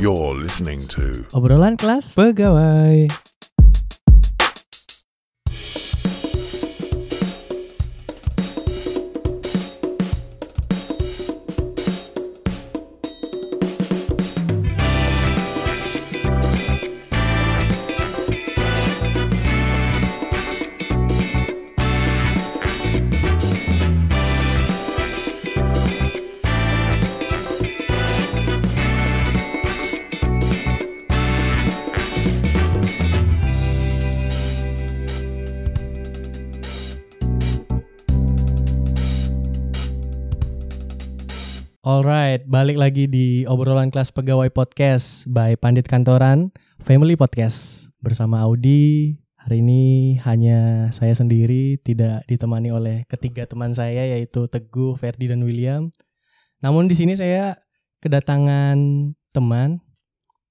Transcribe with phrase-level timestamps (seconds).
[0.00, 3.29] You're listening to Obrolan kelas pegawai.
[42.60, 49.16] Balik lagi di obrolan kelas pegawai podcast by Pandit Kantoran Family Podcast bersama Audi.
[49.40, 55.40] Hari ini hanya saya sendiri, tidak ditemani oleh ketiga teman saya yaitu Teguh, Ferdi dan
[55.40, 55.88] William.
[56.60, 57.56] Namun di sini saya
[58.04, 58.76] kedatangan
[59.32, 59.80] teman,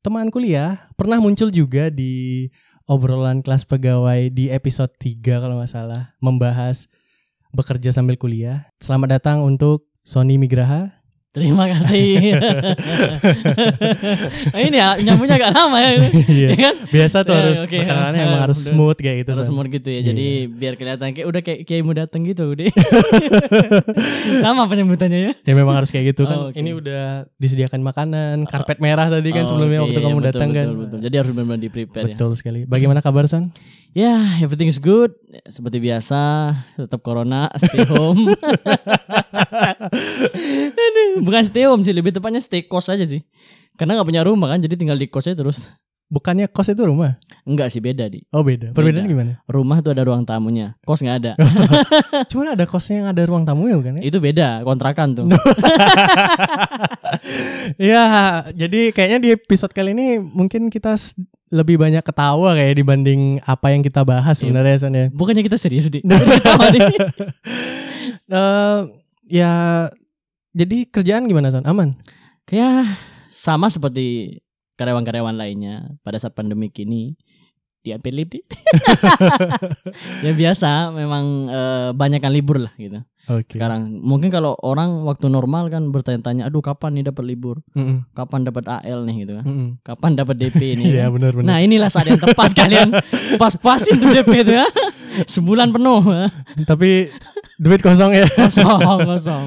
[0.01, 2.49] teman kuliah, pernah muncul juga di
[2.89, 6.89] obrolan kelas pegawai di episode 3 kalau nggak salah, membahas
[7.53, 8.65] bekerja sambil kuliah.
[8.81, 10.98] Selamat datang untuk Sony Migraha.
[11.29, 12.41] Terima kasih.
[14.49, 15.89] Nah, ini ya nyambungnya agak lama ya.
[15.93, 16.09] ini.
[16.25, 16.47] Iya.
[16.49, 16.75] Ya kan?
[16.89, 17.77] Biasa tuh Ya, harus oke.
[17.77, 19.31] perkenalannya emang harus smooth kayak gitu.
[19.37, 19.45] Son.
[19.45, 20.01] semua gitu ya.
[20.01, 20.09] Iya.
[20.09, 22.73] Jadi biar kelihatan kayak udah kayak kayak mau datang gitu deh.
[24.45, 25.31] lama penyebutannya ya.
[25.45, 26.33] Ya memang harus kayak gitu kan.
[26.33, 26.57] Oh, oke.
[26.57, 27.03] Ini udah
[27.37, 30.65] disediakan makanan, karpet merah tadi kan Oh, sebelumnya oke, waktu iya, kamu betul, datang kan.
[30.65, 30.99] Betul, betul.
[31.05, 32.15] Jadi harus benar-benar di prepare ya.
[32.17, 32.59] Betul sekali.
[32.65, 33.53] Bagaimana kabar Son?
[33.97, 35.17] Ya, everything is good.
[35.49, 38.29] Seperti biasa, tetap corona, stay home.
[41.25, 43.25] Bukan stay home sih, lebih tepatnya stay kos aja sih.
[43.81, 45.73] Karena nggak punya rumah kan, jadi tinggal di kosnya terus.
[46.09, 47.17] Bukannya kos itu rumah?
[47.49, 48.21] Enggak sih beda di.
[48.29, 48.77] Oh beda.
[48.77, 49.33] Perbedaannya gimana?
[49.49, 51.33] Rumah tuh ada ruang tamunya, kos nggak ada.
[52.29, 54.03] Cuma ada kosnya yang ada ruang tamu ya bukan ya?
[54.05, 55.25] Itu beda, kontrakan tuh.
[57.77, 58.03] Iya,
[58.61, 60.95] jadi kayaknya di episode kali ini mungkin kita
[61.49, 64.41] lebih banyak ketawa kayak dibanding apa yang kita bahas Iya.
[64.45, 65.05] sebenarnya Son ya.
[65.09, 66.01] Bukannya kita serius di.
[66.05, 66.79] Di.
[68.29, 68.79] Eh,
[69.25, 69.53] ya
[70.53, 71.65] jadi kerjaan gimana Son?
[71.65, 71.97] Aman?
[72.49, 72.85] Ya
[73.33, 74.37] sama seperti
[74.77, 77.17] karyawan-karyawan lainnya pada saat pandemi ini
[77.81, 78.43] diambil libur.
[80.25, 83.01] ya biasa, memang eh, banyak kan libur lah gitu.
[83.29, 83.55] Oke.
[83.55, 88.09] Sekarang mungkin kalau orang waktu normal kan bertanya-tanya, aduh kapan nih dapat libur, Mm-mm.
[88.11, 89.67] kapan dapat AL nih gitu kan, Mm-mm.
[89.79, 90.85] kapan dapat DP nih.
[90.91, 91.13] Iya kan?
[91.13, 91.45] benar benar.
[91.45, 92.89] Nah inilah saat yang tepat kalian
[93.41, 94.65] pas-pasin tuh DP itu ya,
[95.23, 96.01] sebulan penuh.
[96.63, 97.13] Tapi
[97.55, 98.25] duit kosong ya.
[98.27, 99.45] kosong kosong.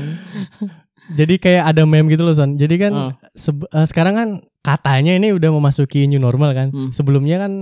[1.13, 2.55] Jadi kayak ada meme gitu loh Son.
[2.55, 3.11] Jadi kan Oh.
[3.35, 4.29] seb- eh, sekarang kan
[4.61, 6.71] katanya ini udah memasuki new normal kan.
[6.71, 6.89] Hmm.
[6.89, 7.53] Sebelumnya kan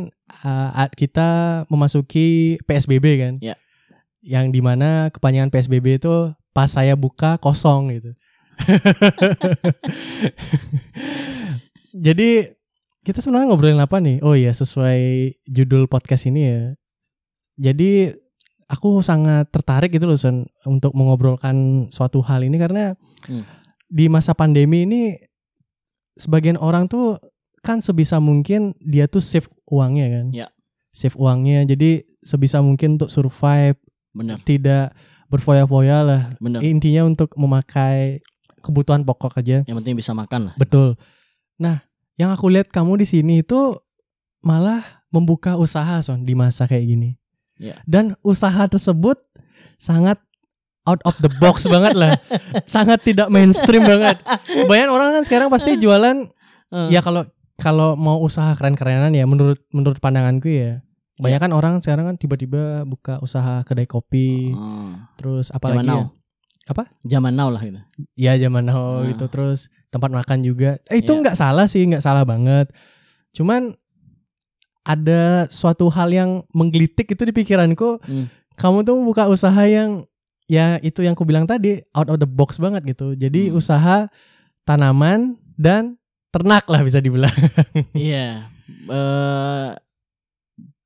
[0.44, 1.28] a- kita
[1.66, 2.28] memasuki
[2.62, 3.34] PSBB kan.
[3.40, 3.56] Ya.
[4.20, 8.10] Yang di mana kepanjangan PSBB itu pas saya buka kosong gitu.
[12.06, 12.30] Jadi
[13.00, 14.20] kita sebenarnya ngobrolin apa nih?
[14.20, 16.60] Oh iya sesuai judul podcast ini ya.
[17.60, 18.12] Jadi
[18.70, 23.44] aku sangat tertarik gitu loh Son untuk mengobrolkan suatu hal ini karena Hmm.
[23.84, 25.12] di masa pandemi ini
[26.16, 27.20] sebagian orang tuh
[27.60, 30.26] kan sebisa mungkin dia tuh save uangnya kan.
[30.32, 30.48] Ya.
[30.96, 33.76] Save uangnya jadi sebisa mungkin untuk survive,
[34.10, 34.92] Bener, tidak
[35.30, 36.22] berfoya-foya lah.
[36.42, 36.60] bener.
[36.60, 38.20] Intinya untuk memakai
[38.60, 39.62] kebutuhan pokok aja.
[39.64, 40.54] Yang penting bisa makan lah.
[40.58, 40.98] Betul.
[41.56, 41.86] Nah,
[42.18, 43.78] yang aku lihat kamu di sini itu
[44.42, 47.10] malah membuka usaha son di masa kayak gini.
[47.60, 47.78] Ya.
[47.84, 49.20] Dan usaha tersebut
[49.76, 50.16] sangat
[50.88, 52.18] out of the box banget lah.
[52.66, 54.18] Sangat tidak mainstream banget.
[54.66, 56.28] Banyak orang kan sekarang pasti jualan
[56.70, 57.26] Eh, ya kalau
[57.58, 60.78] kalau mau usaha keren-kerenan ya menurut menurut pandanganku ya.
[61.20, 64.96] Banyak kan orang sekarang kan tiba-tiba buka usaha kedai kopi, oh.
[65.14, 66.06] terus Zaman apalagi ya?
[66.70, 66.82] Apa?
[67.02, 67.80] Zaman now lah gitu.
[68.14, 69.08] Ya zaman now Ah.
[69.08, 70.78] gitu terus tempat makan juga.
[70.86, 71.20] Eh, itu Iya.
[71.20, 72.70] nggak salah sih, nggak salah banget.
[73.30, 73.74] Cuman
[74.80, 78.00] ada suatu hal yang menggelitik itu di pikiranku.
[78.00, 78.26] Hmm.
[78.56, 80.04] Kamu tuh buka usaha yang
[80.46, 83.12] ya itu yang ku bilang tadi out of the box banget gitu.
[83.14, 83.58] Jadi Hmm.
[83.58, 84.08] usaha
[84.62, 85.98] tanaman dan
[86.30, 87.32] ternak lah bisa dibilang.
[87.92, 88.46] Iya.
[88.94, 89.68] eh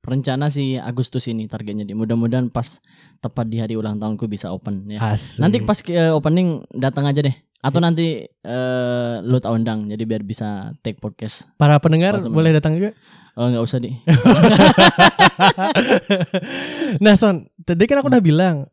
[0.05, 1.83] rencana sih Agustus ini targetnya.
[1.83, 1.97] Di.
[1.97, 2.79] Mudah-mudahan pas
[3.19, 5.01] tepat di hari ulang tahunku bisa open ya.
[5.01, 5.41] Asik.
[5.41, 7.35] Nanti pas eh, opening datang aja deh.
[7.65, 11.49] Atau nanti eh lu tak undang jadi biar bisa take podcast.
[11.57, 12.93] para pendengar Pas boleh datang juga.
[13.35, 13.91] Oh nggak usah di.
[17.03, 18.71] nah Son, tadi kan aku udah bilang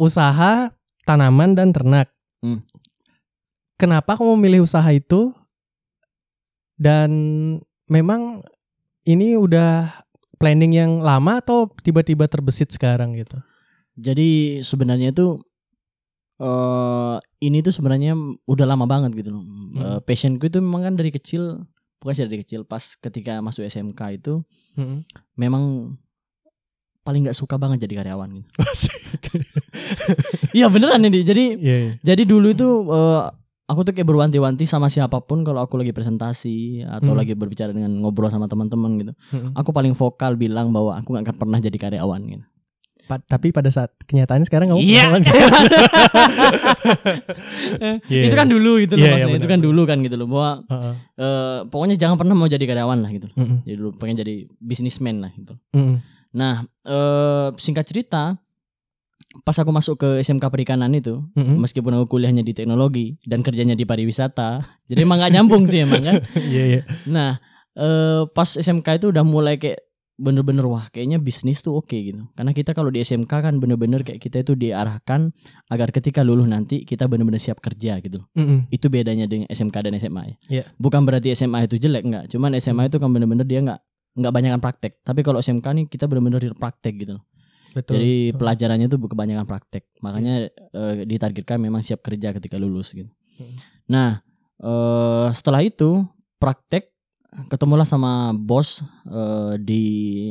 [0.00, 0.74] usaha
[1.06, 2.10] tanaman dan ternak.
[2.42, 2.66] Hmm.
[3.78, 5.30] Kenapa kamu memilih usaha itu?
[6.74, 7.10] Dan
[7.86, 8.42] memang
[9.06, 10.02] ini udah
[10.38, 13.38] planning yang lama atau tiba-tiba terbesit sekarang gitu?
[13.98, 15.42] Jadi sebenarnya itu
[16.38, 18.14] eh ini tuh sebenarnya
[18.46, 19.42] udah lama banget gitu loh.
[19.42, 19.74] Hmm.
[19.74, 21.66] Eh, passionku itu memang kan dari kecil
[21.98, 24.46] pokoknya dari kecil pas ketika masuk SMK itu
[24.78, 25.02] Mm-mm.
[25.34, 25.94] memang
[27.02, 28.48] paling nggak suka banget jadi karyawan gitu.
[30.56, 31.20] Iya beneran ini.
[31.24, 31.92] Jadi Iya, iya.
[32.04, 33.22] jadi dulu itu eh,
[33.68, 37.20] aku tuh kayak berwanti-wanti sama siapa pun kalau aku lagi presentasi atau Hmm.
[37.20, 39.12] lagi berbicara dengan ngobrol sama teman-teman gitu.
[39.30, 39.52] Mm-mm.
[39.54, 42.44] Aku paling vokal bilang bahwa aku nggak akan pernah jadi karyawan gitu.
[43.04, 45.04] Pa- tapi pada saat kenyataannya sekarang kamu Iya.
[45.06, 45.22] karyawan.
[48.04, 49.32] Iya, itu kan dulu gitu loh Iya, iya, maksudnya.
[49.34, 50.94] itu benar, kan dulu kan gitu loh bahwa Heeh.
[51.16, 53.28] eh, pokoknya jangan pernah mau jadi karyawan lah gitu.
[53.32, 53.64] Mm-mm.
[53.64, 55.54] Jadi dulu pengen jadi bisnismen lah gitu.
[55.72, 55.96] Mm-mm.
[56.30, 56.54] Nah,
[56.84, 58.36] eh singkat cerita
[59.44, 61.60] pas aku masuk ke SMK Perikanan itu, Mm-mm.
[61.60, 66.02] meskipun aku kuliahnya di teknologi dan kerjanya di pariwisata, jadi emang gak nyambung sih emang
[66.02, 66.14] kan.
[66.52, 66.82] Iya, iya.
[67.06, 67.36] Nah,
[67.76, 69.84] eh pas SMK itu udah mulai kayak
[70.18, 72.26] bener-bener wah kayaknya bisnis tuh oke gitu.
[72.34, 75.30] Karena kita kalau di SMK kan bener-bener kayak kita itu diarahkan
[75.70, 78.26] agar ketika lulus nanti kita bener-bener siap kerja gitu.
[78.34, 78.66] Mm-mm.
[78.74, 80.36] Itu bedanya dengan SMK dan SMA ya.
[80.50, 80.64] Iya.
[80.74, 83.80] Bukan berarti SMA itu jelek enggak, cuman SMA itu kan bener-bener dia nggak
[84.18, 84.92] nggak banyakan praktek.
[85.06, 87.22] Tapi kalau SMK nih kita bener-bener praktek gitu.
[87.78, 87.94] Betul.
[87.94, 89.86] Jadi pelajarannya tuh kebanyakan praktek.
[90.02, 93.10] Makanya eh, ditargetkan memang siap kerja ketika lulus gitu.
[93.38, 93.54] Hmm.
[93.86, 94.10] Nah,
[94.58, 96.02] eh, setelah itu
[96.42, 96.90] praktek
[97.46, 99.84] ketemulah sama bos eh, di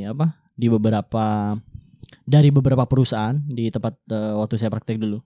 [0.04, 0.36] apa?
[0.58, 1.56] Di beberapa
[2.28, 5.24] dari beberapa perusahaan di tempat eh, waktu saya praktek dulu.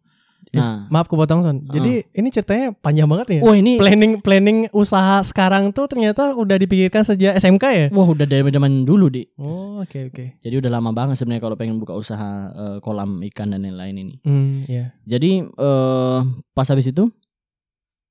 [0.50, 1.58] Is- Nah, maaf aku potong Son.
[1.64, 3.38] Jadi ini ceritanya panjang banget nih.
[3.38, 3.42] ya?
[3.42, 7.86] wah ini Planning planning usaha sekarang tuh ternyata udah dipikirkan sejak SMK ya?
[7.90, 9.24] wah udah dari zaman dulu di.
[9.36, 10.26] Oh, oke oke.
[10.40, 14.16] Jadi udah lama banget sebenarnya kalau pengen buka usaha eh, kolam ikan dan lain-lain ini.
[14.22, 14.92] Hmm, iya.
[15.04, 16.20] Jadi eh
[16.52, 17.08] pas habis itu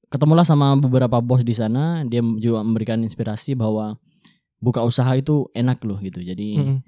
[0.06, 3.94] ketemulah sama beberapa bos di sana, dia juga memberikan inspirasi bahwa
[4.59, 6.21] buka usaha itu enak loh gitu.
[6.21, 6.79] Jadi Mm-mm.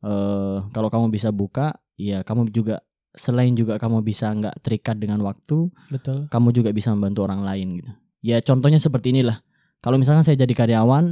[0.00, 5.20] eh kalau kamu bisa buka, ya kamu juga selain juga kamu bisa nggak terikat dengan
[5.20, 6.26] waktu, Betul.
[6.28, 7.90] kamu juga bisa membantu orang lain gitu.
[8.20, 9.40] Ya contohnya seperti inilah.
[9.78, 11.04] Kalau misalkan saya jadi karyawan,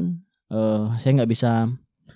[0.49, 1.71] eh saya nggak bisa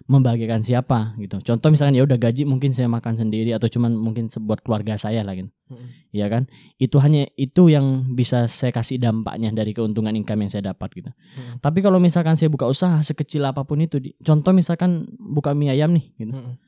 [0.07, 1.39] membahagiakan siapa gitu.
[1.41, 5.23] Contoh misalkan ya udah gaji mungkin saya makan sendiri atau cuman mungkin buat keluarga saya
[5.23, 5.51] lah gitu.
[5.71, 5.87] Mm-mm.
[6.11, 6.51] ya kan
[6.83, 11.11] itu hanya itu yang bisa saya kasih dampaknya dari keuntungan income yang saya dapat gitu
[11.15, 11.63] Hmm.
[11.63, 15.71] tapi kalau misalkan saya buka usaha sekecil apa pun itu di- contoh misalkan buka mie
[15.71, 16.59] ayam nih gitu Mm-mm.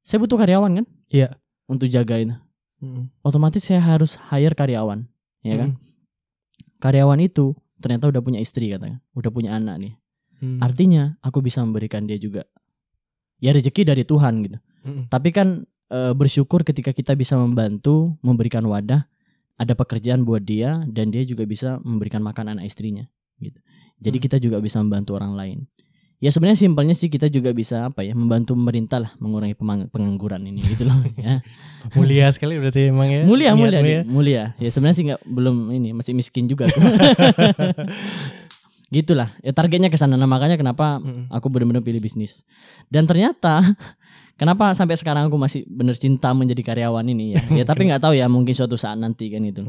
[0.00, 1.36] saya butuh karyawan kan Iya.
[1.66, 2.36] Untuk jagain
[2.80, 3.08] Mm-mm.
[3.22, 5.06] otomatis saya harus hire karyawan
[5.42, 6.78] ya kan Mm-mm.
[6.78, 9.94] karyawan itu ternyata udah punya istri katanya udah punya anak nih
[10.42, 10.58] Mm.
[10.60, 12.42] artinya aku bisa memberikan dia juga
[13.38, 15.08] ya rezeki dari Tuhan gitu Mm-mm.
[15.08, 19.08] Tapi kan e, bersyukur ketika kita bisa membantu, memberikan wadah,
[19.56, 23.08] ada pekerjaan buat dia dan dia juga bisa memberikan makan anak istrinya
[23.40, 23.56] gitu.
[23.96, 24.24] Jadi Hmm.
[24.28, 25.58] kita juga bisa membantu orang lain.
[26.22, 29.58] Ya sebenarnya simpelnya sih kita juga bisa apa ya, membantu pemerintah lah mengurangi
[29.90, 31.42] pengangguran ini gitu loh ya.
[31.98, 33.22] Mulia sekali berarti emang ya.
[33.26, 34.42] Mulia mulia niatmu Dik, mulia.
[34.56, 36.70] Ya sebenarnya sih nggak belum ini masih miskin juga.
[38.94, 39.34] Gitulah.
[39.42, 42.46] Ya targetnya ke sana Nah, makanya kenapa aku benar-benar pilih bisnis.
[42.86, 43.74] Dan ternyata
[44.40, 47.42] kenapa sampai sekarang aku masih bener cinta menjadi karyawan ini ya.
[47.50, 49.66] Ya tapi nggak tahu ya mungkin suatu saat nanti kan itu.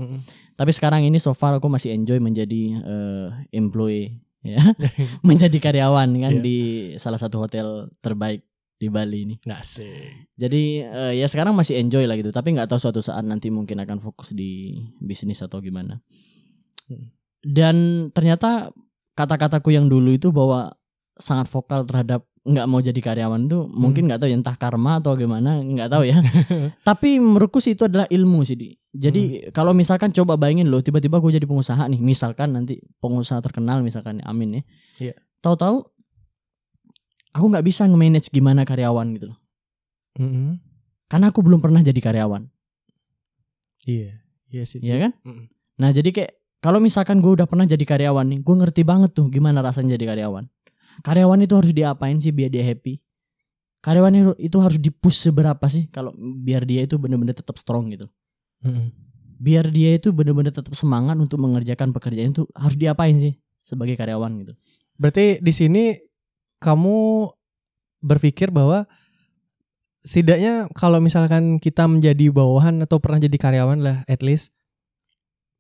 [0.56, 4.62] Tapi sekarang ini so far aku masih enjoy menjadi eh, employee ya.
[5.28, 6.44] menjadi karyawan kan Iya.
[6.46, 6.58] di
[7.02, 8.46] salah satu hotel terbaik
[8.76, 9.36] di Bali ini.
[9.42, 10.28] Nggak sih.
[10.36, 13.80] Jadi eh, ya sekarang masih enjoy lah gitu, tapi nggak tahu suatu saat nanti mungkin
[13.82, 16.04] akan fokus di bisnis atau gimana.
[16.92, 17.10] Hmm.
[17.40, 17.76] Dan
[18.12, 18.70] ternyata
[19.16, 20.76] kata-kataku yang dulu itu bahwa
[21.16, 25.18] sangat vokal terhadap nggak mau jadi karyawan tuh mungkin nggak tahu ya entah karma atau
[25.18, 26.22] gimana nggak tahu ya.
[26.86, 28.54] tapi menurutku sih itu adalah ilmu sih.
[28.54, 28.70] Di.
[28.94, 33.82] Jadi kalau misalkan coba bayangin loh tiba-tiba gue jadi pengusaha nih, misalkan nanti pengusaha terkenal
[33.82, 34.64] misalkan amin ya.
[35.10, 35.14] Iya.
[35.42, 35.84] Tahu-tahu
[37.36, 39.40] aku nggak bisa nge-manage gimana karyawan gitu loh.
[40.22, 40.62] Mm-mm.
[41.12, 42.48] Karena aku belum pernah jadi karyawan,
[43.84, 44.24] Iya.
[44.50, 44.80] Iya sih.
[44.80, 45.12] ya kan?
[45.28, 45.52] Mm-mm.
[45.82, 46.32] Nah jadi kayak
[46.64, 50.16] kalau misalkan gue udah pernah jadi karyawan nih, gue ngerti banget tuh gimana rasanya jadi
[50.16, 50.48] karyawan.
[51.04, 53.02] Karyawan itu harus diapain sih biar dia happy?
[53.84, 58.08] Karyawan itu- harus dipush seberapa sih kalau biar dia itu bener-bener tetap strong gitu.
[58.66, 58.90] Mm-mm.
[59.36, 64.32] Biar dia itu bener-bener tetap semangat untuk mengerjakan pekerjaan itu harus diapain sih sebagai karyawan
[64.42, 64.54] gitu.
[64.96, 65.84] Berarti di sini
[66.64, 67.30] kamu
[68.00, 68.88] berpikir bahwa
[70.06, 74.54] setidaknya kalau misalkan kita menjadi bawahan atau pernah jadi karyawan lah at least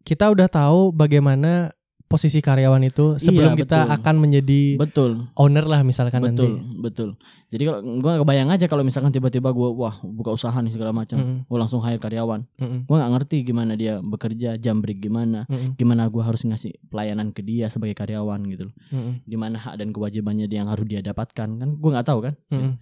[0.05, 1.73] kita udah tahu bagaimana
[2.15, 6.79] posisi karyawan itu sebelum Iya, kita akan menjadi Betul, owner lah misalkan betul, nanti.
[6.79, 7.09] betul.
[7.45, 11.15] Jadi kalau gue kebayang aja kalau misalkan tiba-tiba gue wah buka usaha nih segala macam,
[11.15, 12.47] Mm-mm, gue langsung hire karyawan.
[12.55, 16.71] mm-mm, Gue nggak ngerti gimana dia bekerja, jam break gimana, mm-mm, gimana gue harus ngasih
[16.85, 18.75] pelayanan ke dia sebagai karyawan gitu loh.
[18.89, 21.69] Mm-mm, gimana hak dan kewajibannya dia yang harus dia dapatkan kan?
[21.75, 22.33] Gue nggak tahu kan?
[22.49, 22.73] Mm-mm.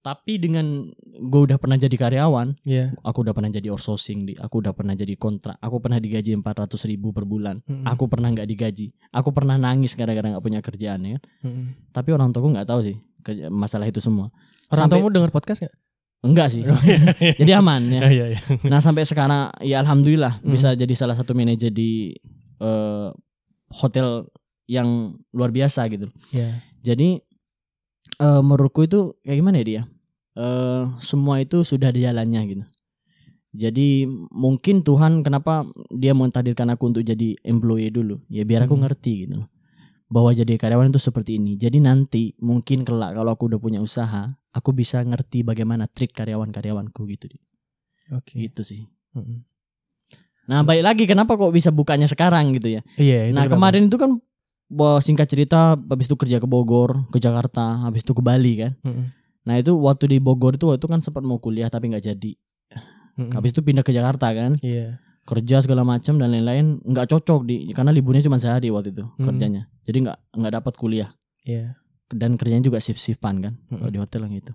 [0.00, 2.96] Tapi dengan gue udah pernah jadi karyawan, Iya.
[3.00, 7.12] aku udah pernah jadi outsourcing, aku udah pernah jadi kontrak, aku pernah digaji 400 ribu
[7.12, 7.84] per bulan, Mm-mm.
[7.84, 11.10] aku pernah nggak digaji, aku pernah nangis gara-gara nggak punya kerjaan ya.
[11.14, 11.22] kan.
[11.44, 11.64] Mm-mm.
[11.92, 12.96] Tapi orang tuaku nggak tahu sih
[13.46, 14.32] masalah itu semua.
[14.68, 15.76] Orang Sampai- tuamu dengar podcast nggak?
[16.20, 16.62] Enggak sih.
[17.40, 18.00] jadi aman ya.
[18.10, 18.40] Iya iya.
[18.64, 20.48] Nah sampai sekarang ya alhamdulillah Hmm.
[20.48, 22.16] bisa jadi salah satu manajer di
[22.56, 23.08] eh,
[23.70, 24.28] hotel
[24.64, 24.88] yang
[25.30, 26.08] luar biasa gitu.
[26.30, 26.60] Iya.
[26.80, 27.20] Jadi
[28.20, 29.82] eh, menurutku itu kayak gimana ya dia?
[30.36, 32.64] Eh, semua itu sudah di jalannya gitu.
[33.50, 38.22] Jadi mungkin Tuhan kenapa dia mentakdirkan aku untuk jadi employee dulu?
[38.30, 38.86] Ya biar aku Hmm.
[38.86, 39.48] ngerti gitu loh.
[40.06, 41.58] Bahwa jadi karyawan itu seperti ini.
[41.58, 47.00] Jadi nanti mungkin kelak kalau aku udah punya usaha, aku bisa ngerti bagaimana treat karyawan-karyawanku
[47.10, 47.26] gitu.
[48.14, 48.38] Oke.
[48.38, 48.82] Gitu sih.
[49.18, 49.42] Mm-mm.
[50.50, 52.82] Nah, balik lagi kenapa kok bisa bukanya sekarang gitu ya?
[52.98, 53.30] Iya.
[53.30, 53.54] itu nah, kenapa?
[53.54, 54.10] kemarin itu kan
[55.00, 58.72] singkat cerita habis itu kerja ke Bogor, ke Jakarta, habis itu ke Bali kan.
[58.80, 59.10] Mm-mm.
[59.40, 62.32] Nah, itu waktu di Bogor itu waktu kan sempat mau kuliah tapi nggak jadi.
[63.18, 63.34] Mm-mm.
[63.34, 64.54] Habis itu pindah ke Jakarta kan.
[64.62, 65.02] Iya.
[65.26, 69.26] Kerja segala macam dan lain-lain nggak cocok di karena liburnya cuma sehari waktu itu Hmm.
[69.26, 69.62] kerjanya.
[69.84, 71.10] Jadi nggak nggak dapat kuliah
[71.42, 71.78] Iya.
[72.10, 73.78] dan kerjanya juga shift-shiftan kan Mm-mm.
[73.78, 74.52] kalau di hotel yang itu.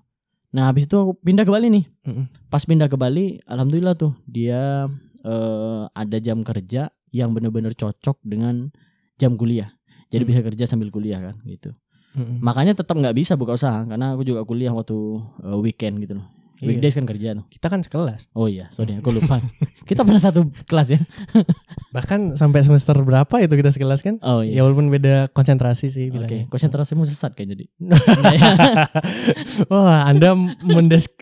[0.51, 1.86] Nah, habis itu aku pindah ke Bali nih.
[2.07, 2.25] Mm-mm.
[2.48, 4.88] Pas pindah ke Bali, alhamdulillah tuh dia
[5.22, 8.72] eh, ada jam kerja yang benar-benar cocok dengan
[9.15, 9.72] jam kuliah.
[10.15, 10.31] Jadi Hmm.
[10.31, 11.75] bisa kerja sambil kuliah kan gitu.
[12.15, 12.39] Mm-mm.
[12.39, 14.95] Makanya tetap nggak bisa buka usaha karena aku juga kuliah waktu
[15.43, 16.27] eh, weekend gitu loh.
[16.55, 16.72] Iya.
[16.72, 17.43] Weekdays kan kerja tuh.
[17.51, 18.31] Kita kan sekelas.
[18.31, 19.43] Oh iya, sorry aku lupa.
[19.91, 21.00] kita pernah satu kelas ya.
[21.91, 24.24] Bahkan sampai semester berapa itu kita sekelas kan?
[24.24, 24.62] Oh Ya iya.
[24.63, 26.48] walaupun beda konsentrasi sih Oke, bilangnya.
[26.48, 27.65] konsentrasimu sesat kayak jadi.
[29.67, 30.31] Wah, Anda
[30.63, 31.14] mendiskriminasikan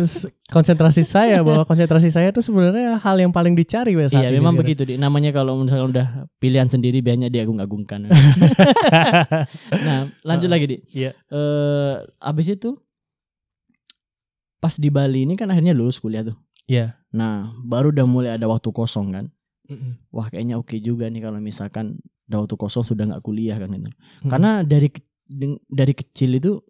[0.00, 4.54] s- konsentrasi saya bahwa konsentrasi saya itu sebenarnya hal yang paling dicari saat iya, memang
[4.54, 4.94] begitu di.
[4.96, 8.06] Namanya kalau misalnya udah pilihan sendiri biasanya diagung-agungkan.
[9.86, 10.52] nah, lanjut Ah.
[10.52, 10.76] lagi di.
[10.92, 11.12] Iya.
[11.28, 12.78] Eh, abis itu
[14.58, 16.38] pas di Bali ini kan akhirnya lulus kuliah tuh.
[16.70, 16.94] Iya.
[17.10, 19.26] Nah, baru udah mulai ada waktu kosong kan.
[19.66, 19.98] Mm-mm.
[20.10, 23.90] Wah, kayaknya oke juga nih kalau misalkan ada waktu kosong sudah nggak kuliah kan itu.
[23.90, 24.30] Mm-mm.
[24.30, 24.88] Karena dari
[25.66, 26.62] dari kecil itu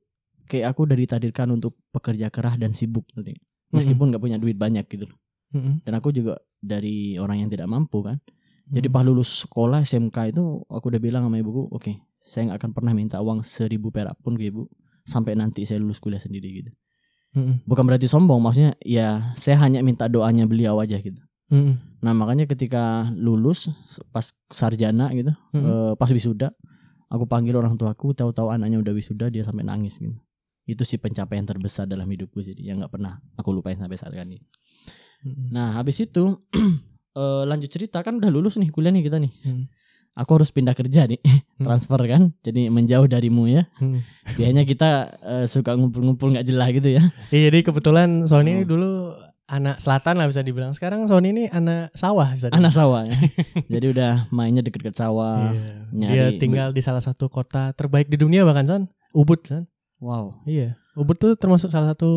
[0.46, 3.36] kayak aku dari takdirkan untuk pekerja keras dan sibuk nanti.
[3.72, 5.08] Meskipun nggak punya duit banyak gitu.
[5.08, 5.18] loh.
[5.52, 5.84] Mm-mm.
[5.84, 8.20] Dan aku juga dari orang yang tidak mampu kan.
[8.68, 8.94] Jadi Mm.
[8.94, 12.92] pas lulus sekolah SMK itu aku udah bilang sama ibuku, oke, saya nggak akan pernah
[12.94, 14.68] minta uang seribu perak pun ke ibu
[15.02, 16.70] sampai nanti saya lulus kuliah sendiri gitu.
[17.32, 17.64] Mm-mm.
[17.64, 21.20] Bukan berarti sombong, maksudnya ya saya hanya minta doanya beliau aja gitu.
[21.52, 22.00] Mm-mm.
[22.00, 23.68] Nah makanya ketika lulus
[24.08, 25.64] pas sarjana gitu, Mm-mm.
[25.64, 26.52] eh, pas wisuda,
[27.12, 30.16] aku panggil orang tuaku, tahu-tahu anaknya udah wisuda dia sampai nangis gitu.
[30.62, 34.38] Itu sih pencapaian terbesar dalam hidupku sih, yang nggak pernah aku lupain sampai saat ini.
[35.22, 35.50] Mm-mm.
[35.50, 36.38] Nah habis itu
[37.18, 39.32] eh, lanjut cerita kan udah lulus nih kuliah nih kita nih.
[39.42, 39.66] Hmm.
[40.12, 41.16] Aku harus pindah kerja nih,
[41.56, 41.64] Hmm.
[41.64, 43.64] transfer kan, jadi menjauh darimu ya.
[43.80, 44.04] Mm.
[44.36, 44.90] Biasanya kita
[45.24, 47.02] eh, suka ngumpul-ngumpul nggak jelas gitu ya.
[47.32, 48.76] Iya, jadi kebetulan Sony ini Oh.
[48.76, 48.90] dulu
[49.48, 50.76] anak selatan lah bisa dibilang.
[50.76, 52.28] Sekarang Sony ini anak sawah.
[52.28, 52.60] bisa dibilang.
[52.60, 53.16] Anak sawah ya.
[53.78, 55.56] jadi udah mainnya deket-deket sawah.
[55.96, 56.08] Iya.
[56.12, 58.82] Dia tinggal di salah satu kota terbaik di dunia bahkan Son.
[59.16, 59.64] Ubud Son.
[60.02, 60.42] Wow.
[60.44, 60.74] Iya.
[60.92, 62.10] Ubud tuh termasuk salah satu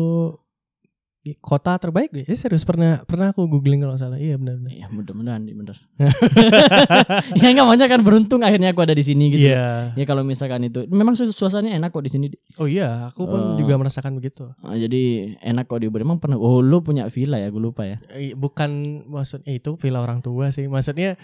[1.38, 2.14] kota terbaik.
[2.14, 4.14] Eh serius pernah pernah aku googling kalau salah.
[4.14, 4.70] Iya benar-benar.
[4.70, 5.74] Iya mudah-mudahan nih bener.
[7.42, 9.50] ya nggak makanya kan beruntung akhirnya aku ada di sini gitu.
[9.50, 9.90] Iya.
[9.94, 12.26] Ya kalau misalkan itu memang su- suasananya enak kok di sini.
[12.58, 13.58] Oh iya, aku pun Eh.
[13.58, 14.54] juga merasakan begitu.
[14.62, 15.98] Ah, jadi enak kok di Ubud.
[15.98, 17.98] Emang pernah oh lu punya villa ya gue lupa ya.
[18.10, 18.70] Eh, Bukan
[19.06, 20.70] maksudnya itu villa orang tua sih.
[20.70, 21.18] Maksudnya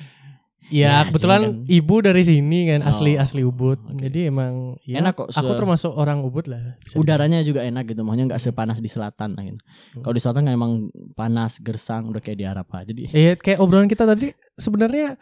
[0.71, 3.83] Ya, ya, kebetulan kan- ibu dari sini kan asli Oh, asli Ubud.
[3.83, 3.99] oke.
[3.99, 6.78] Jadi emang ya, Enak kok, Aku termasuk orang Ubud lah.
[6.92, 8.00] Udaranya juga enak gitu.
[8.00, 9.59] Makanya nggak sepanas di selatan gitu.
[9.59, 10.00] Hmm.
[10.00, 10.73] Kalau di selatan kan emang
[11.12, 12.87] panas, gersang, udah kayak di Arab aja.
[12.87, 13.11] Jadi.
[13.11, 15.19] Iya, kayak obrolan kita tadi sebenarnya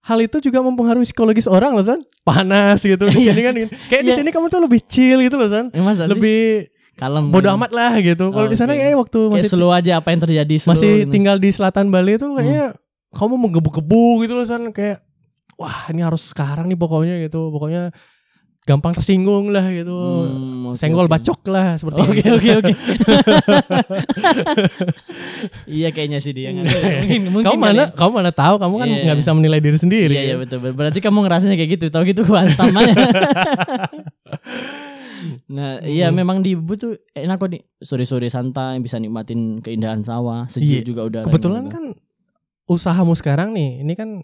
[0.00, 2.04] hal itu juga mempengaruhi psikologis orang loh, Son.
[2.22, 3.32] Panas gitu di Iya.
[3.32, 3.54] sini kan.
[3.88, 4.18] Kayak di Iya.
[4.20, 5.48] sini kamu tuh lebih chill gitu loh,
[5.80, 6.12] masa sih?
[6.12, 7.26] Lebih kalem.
[7.26, 7.58] bodoh gitu.
[7.58, 8.30] amat lah gitu.
[8.30, 8.78] Kalau di sana Oke.
[8.78, 11.10] kayak waktu Kayak masih slow aja apa yang terjadi slow masih gitu.
[11.10, 12.82] tinggal di selatan Bali tuh kayaknya Hmm.
[13.14, 15.00] Kamu menggebu-gebu gitu loh San kayak
[15.54, 17.88] wah ini harus sekarang nih pokoknya gitu pokoknya
[18.60, 21.12] gampang tersinggung lah gitu Hmm, oke, senggol oke.
[21.12, 22.72] bacok lah seperti Oke oke oke.
[25.70, 26.50] iya kayaknya sih dia.
[26.50, 29.00] Mungkin, mungkin kamu mana kamu mana tahu kamu kan Iya.
[29.04, 30.58] nggak bisa menilai diri sendiri Iya iya betul.
[30.60, 31.84] Ber- Berarti kamu ngerasanya kayak gitu.
[31.88, 32.94] Tahu gitu kuantam aja.
[35.46, 36.16] nah, iya Hmm.
[36.16, 37.62] memang di Ubud tuh enak kok nih.
[37.78, 40.46] Sore-sore santai bisa nikmatin keindahan sawah.
[40.46, 41.20] Sejuk Iya, juga udah.
[41.22, 41.82] kebetulan kan
[42.66, 44.20] usahamu sekarang nih ini kan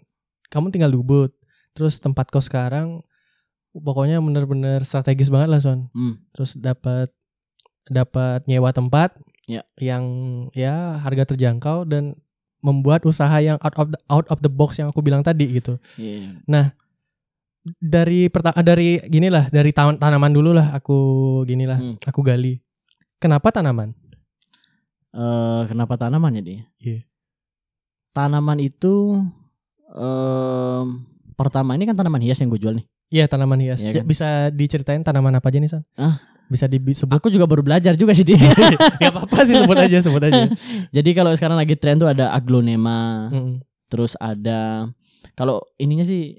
[0.47, 1.31] kamu tinggal di Ubud
[1.71, 2.99] terus tempat kos sekarang
[3.71, 6.19] pokoknya bener-bener strategis banget lah Son Hmm.
[6.31, 7.07] terus dapat
[7.85, 9.65] dapat nyewa tempat Ya.
[9.75, 10.05] yang
[10.51, 12.15] ya harga terjangkau dan
[12.61, 15.81] membuat usaha yang out of the, out of the box yang aku bilang tadi gitu.
[15.97, 16.45] Iya.
[17.77, 20.97] dari perta dari gini lah, dari ta- tanaman dulu lah aku
[21.43, 21.97] gini lah, Hmm.
[21.99, 22.57] aku gali.
[23.17, 23.93] Kenapa tanaman?
[25.11, 26.61] Eh, kenapa tanaman ya dia?
[28.11, 29.23] Tanaman itu
[29.89, 30.85] em,
[31.33, 32.85] pertama ini kan tanaman hias yang gue jual nih.
[33.11, 33.79] Iya, tanaman hias.
[33.79, 34.05] Iya Ja- kan?
[34.07, 35.83] Bisa diceritain tanaman apa aja nih, Son?
[35.95, 36.19] Ah.
[36.47, 37.15] Bisa disebut.
[37.15, 38.35] Aku juga baru belajar juga sih dia.
[38.99, 40.51] Gak apa-apa sih sebut aja, sebut aja.
[40.95, 43.63] Jadi kalau sekarang lagi tren tuh ada aglonema, Mm.
[43.87, 44.91] terus ada
[45.31, 46.35] kalau ininya sih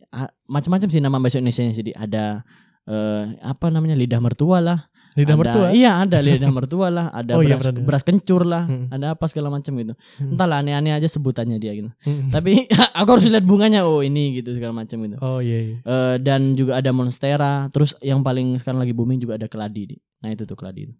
[0.47, 2.45] macam-macam sih nama bahasa Indonesia sih ada
[2.85, 4.92] eh, apa namanya lidah mertua lah.
[5.13, 5.67] Lidah Ada- mertua.
[5.71, 7.85] Iya, ada lidah mertua lah, ada Oh iya, beras, benar.
[7.85, 8.89] beras kencur lah, Hmm.
[8.89, 9.93] ada apa segala macam gitu.
[10.17, 10.33] Hmm.
[10.33, 11.93] Entahlah aneh-aneh aja sebutannya dia gitu.
[12.03, 12.33] Mm.
[12.33, 12.53] Tapi
[12.99, 15.17] aku harus lihat bunganya oh ini gitu segala macam gitu.
[15.21, 15.59] Oh iya.
[15.63, 15.77] iya.
[15.79, 19.93] Eh, dan juga ada monstera, terus yang paling sekarang lagi booming juga ada keladi.
[19.93, 19.97] Di.
[20.21, 20.87] Nah itu tuh keladi.
[20.87, 20.95] itu.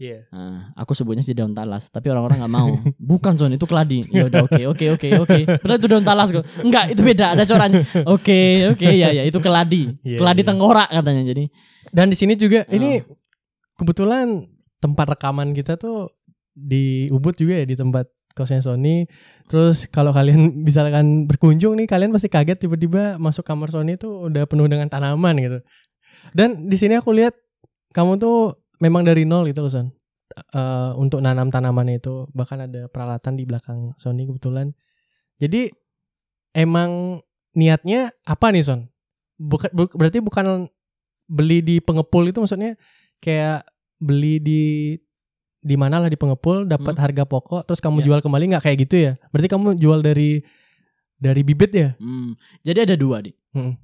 [0.00, 0.24] Iya.
[0.32, 2.72] Nah, aku sebutnya sih daun talas, tapi orang-orang nggak mau.
[3.12, 4.00] Bukan Son, itu keladi.
[4.08, 5.38] Ya udah oke oke oke oke.
[5.60, 6.40] Benar itu daun talas kok.
[6.64, 7.84] Enggak, itu beda, ada corannya.
[8.08, 8.40] Oke
[8.72, 9.92] oke ya ya itu keladi.
[10.00, 10.48] Iya, keladi iya.
[10.48, 11.22] tengkorak katanya.
[11.28, 11.44] Jadi
[11.90, 12.72] Dan di sini juga Oh.
[12.72, 13.02] ini
[13.80, 14.44] kebetulan
[14.84, 16.12] tempat rekaman kita tuh
[16.52, 19.08] di Ubud juga ya di tempat kosnya Sony.
[19.48, 24.44] Terus kalau kalian misalkan berkunjung nih kalian pasti kaget tiba-tiba masuk kamar Sony tuh udah
[24.44, 25.58] penuh dengan tanaman gitu.
[26.36, 27.32] Dan di sini aku lihat
[27.96, 29.88] kamu tuh memang dari nol gitu loh Son.
[30.30, 34.70] Eh, untuk nanam tanaman itu bahkan ada peralatan di belakang Sony kebetulan.
[35.40, 35.72] Jadi
[36.54, 37.18] emang
[37.56, 38.86] niatnya apa nih Son?
[39.40, 40.68] Buka- bu- berarti bukan
[41.30, 42.74] beli di pengepul itu maksudnya
[43.20, 44.62] kayak beli di
[45.60, 47.02] di mana lah di pengepul dapat Hmm.
[47.04, 48.04] harga pokok terus kamu Ya.
[48.08, 49.12] jual kembali nggak kayak gitu ya?
[49.28, 50.40] Berarti kamu jual dari
[51.14, 51.88] dari bibit ya?
[51.96, 52.32] hmm,
[52.64, 53.76] jadi ada dua di Hmm.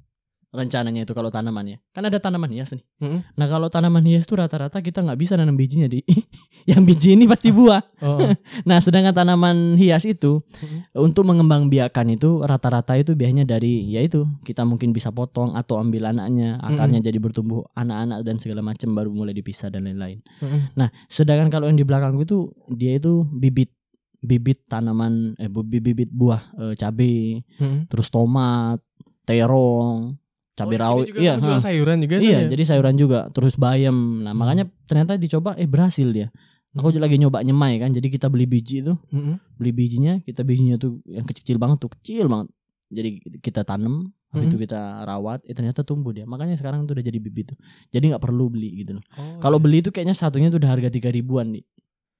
[0.57, 1.77] Rencananya itu kalau tanamannya.
[1.93, 2.83] Kan ada tanaman hias nih.
[2.99, 3.21] Mm-mm.
[3.37, 6.01] Nah kalau tanaman hias itu rata-rata kita nggak bisa nanam bijinya di.
[6.69, 7.81] yang biji ini pasti buah.
[8.03, 8.19] Oh.
[8.67, 10.97] Nah sedangkan tanaman hias itu Mm-mm.
[10.97, 16.59] untuk mengembangbiakan itu rata-rata itu biasanya dari yaitu kita mungkin bisa potong atau ambil anaknya
[16.59, 20.19] akarnya jadi bertumbuh anak-anak dan segala macam baru mulai dipisah dan lain-lain.
[20.41, 20.73] Mm-mm.
[20.75, 23.71] Nah sedangkan kalau yang di belakangku itu dia itu bibit
[24.17, 27.87] bibit tanaman eh bibit buah eh, cabai Mm-mm.
[27.87, 28.81] terus tomat
[29.27, 30.17] terong
[30.57, 31.61] cabai Oh, rawit juga iya ha.
[31.61, 32.49] sayuran juga iya ya?
[32.49, 34.39] jadi sayuran juga terus bayam nah Hmm.
[34.39, 36.33] makanya ternyata dicoba eh berhasil dia
[36.73, 36.99] aku Hmm.
[36.99, 39.37] lagi nyoba nyemai kan jadi kita beli biji itu Mm-mm.
[39.55, 42.49] beli bijinya kita bijinya tuh yang kecil banget tuh kecil banget
[42.87, 44.49] jadi kita tanam habis Mhm.
[44.49, 47.57] itu kita rawat eh ternyata tumbuh dia makanya sekarang tuh udah jadi bibit tuh
[47.89, 49.63] jadi nggak perlu beli gitu loh Oh, kalau iya.
[49.63, 51.63] beli itu kayaknya satunya tuh udah harga tiga ribuan nih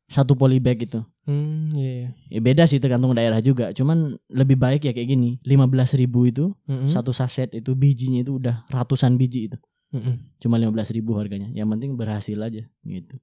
[0.08, 1.92] satu polybag itu Hmm, iya.
[1.92, 2.10] iya.
[2.32, 6.56] ya beda sih tergantung daerah juga cuman lebih baik ya kayak gini 15.000 ribu itu
[6.72, 6.88] Mm-mm.
[6.88, 9.60] satu saset itu bijinya itu udah ratusan biji itu
[9.92, 10.40] Mm-mm.
[10.40, 13.16] cuma 15.000 ribu harganya yang penting berhasil aja gitu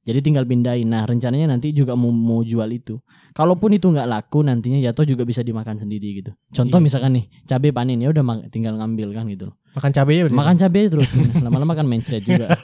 [0.00, 2.96] jadi tinggal pindahin nah rencananya nanti juga mau mau jual itu
[3.30, 6.84] kalaupun itu nggak laku nantinya jatuh juga bisa dimakan sendiri gitu contoh Iya.
[6.84, 10.34] misalkan nih cabai panen ya udah tinggal ngambil kan gitu loh Makan cabai ya berarti?
[10.36, 11.10] makan cabai terus
[11.44, 12.46] lama-lama kan mencret juga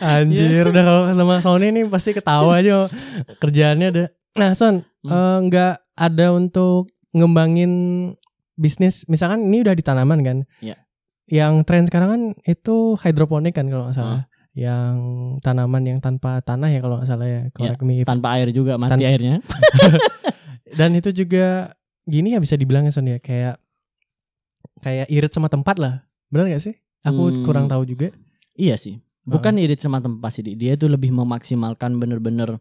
[0.00, 2.86] Anjir, udah kalau sama Sony ini pasti ketawa aja
[3.38, 4.04] kerjaannya ada.
[4.34, 5.10] Nah, Son, Hmm.
[5.10, 7.72] eh, nggak ada untuk ngembangin
[8.54, 9.02] bisnis.
[9.06, 10.36] Misalkan ini udah di tanaman kan?
[10.58, 10.78] Iya.
[11.32, 14.28] Yang tren sekarang kan itu hidroponik kan kalau nggak salah.
[14.52, 14.94] Yang
[15.40, 17.42] tanaman yang tanpa tanah ya kalau nggak salah ya.
[17.50, 19.40] Correct me if- tanpa air juga mati Tan- airnya
[20.78, 21.72] Dan itu juga
[22.04, 23.56] gini ya bisa dibilang ya Son ya kayak
[24.80, 25.94] kayak irit sama tempat lah.
[26.28, 26.74] Benar gak sih?
[27.02, 27.42] Aku Hmm.
[27.42, 28.12] kurang tahu juga.
[28.52, 30.52] iya sih bukan irit sama tempat sih Di.
[30.52, 32.60] dia itu lebih memaksimalkan bener-bener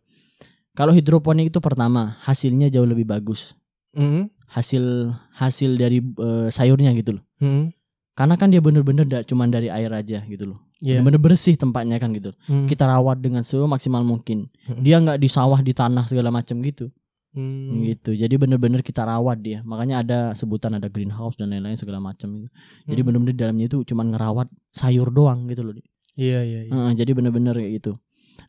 [0.71, 3.59] kalau hidroponik itu pertama hasilnya jauh lebih bagus
[3.91, 4.31] Mm.
[4.47, 7.75] hasil hasil dari eh, sayurnya gitu loh Mm.
[8.21, 11.01] Karena kan dia bener-bener da- cuman dari air aja gitu loh Iya.
[11.01, 12.65] bener bersih tempatnya kan gitu Mm.
[12.65, 14.79] kita rawat dengan semaksimal mungkin Hmm.
[14.79, 16.93] dia nggak di sawah di tanah segala macam gitu
[17.31, 17.87] Mm.
[17.87, 22.27] gitu jadi bener-bener kita rawat dia makanya ada sebutan ada greenhouse dan lain-lain segala macam
[22.35, 22.47] itu
[22.83, 23.07] jadi Hmm.
[23.07, 25.73] bener-bener dalamnya itu cuman ngerawat sayur doang gitu loh.
[26.13, 26.59] Iya iya.
[26.65, 26.71] iya.
[26.71, 27.91] Heeh, jadi bener-bener kayak gitu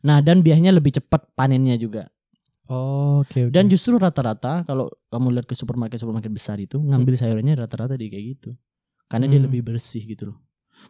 [0.01, 2.11] nah dan biasanya lebih cepat panennya juga
[2.65, 3.51] Oh, oke oke.
[3.51, 8.07] dan justru rata-rata kalau kamu lihat ke supermarket supermarket besar itu ngambil sayurannya rata-rata di
[8.07, 8.49] kayak gitu
[9.13, 9.45] karena dia Hmm.
[9.45, 10.37] lebih bersih gitu loh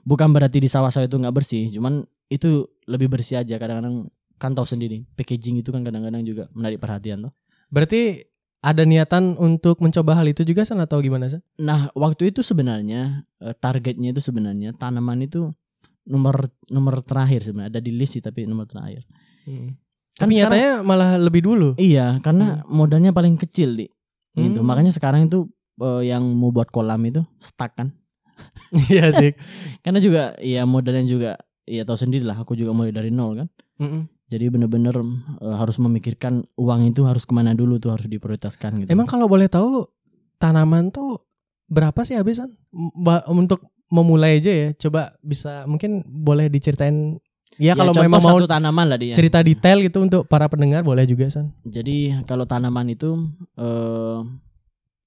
[0.02, 2.50] bukan berarti di sawah-sawah itu nggak bersih cuman itu
[2.86, 7.36] lebih bersih aja kadang-kadang kan tahu sendiri packaging itu kan kadang-kadang juga menarik perhatian loh
[7.68, 8.24] berarti
[8.60, 11.44] ada niatan untuk mencoba hal itu juga San atau gimana sih?
[11.58, 15.52] nah waktu itu sebenarnya eh, targetnya itu sebenarnya tanaman itu
[16.06, 19.04] nomor nomor terakhir sebenarnya ada di list sih tapi nomor terakhir
[19.44, 19.76] Hmm.
[20.14, 21.70] Kan Tapi sekarang- nyatanya malah lebih dulu.
[21.76, 23.92] iya karena modalnya paling kecil di
[24.32, 24.66] gitu Hmm.
[24.66, 27.92] makanya sekarang itu eh, yang mau buat kolam itu stuck kan
[28.89, 29.32] Iya sih.
[29.82, 31.32] karena juga ya modalnya juga
[31.63, 33.48] ya tahu sendiri lah aku juga mulai dari nol kan
[33.80, 34.04] Mm-mm.
[34.28, 34.98] jadi bener-bener
[35.39, 39.30] eh, harus memikirkan uang itu harus ke mana dulu tuh harus diprioritaskan gitu Emang kalau
[39.30, 39.86] boleh tahu
[40.38, 41.24] tanaman tuh
[41.69, 42.52] berapa sih habis Son?
[43.00, 44.69] Ba- untuk memulai aja ya.
[44.74, 47.22] Coba bisa mungkin boleh diceritain
[47.62, 49.13] ya, kalau contoh memang mau tanaman lah dia.
[49.13, 51.54] cerita detail gitu untuk para pendengar boleh juga Son.
[51.63, 53.13] Jadi kalau tanaman itu
[53.56, 54.19] eh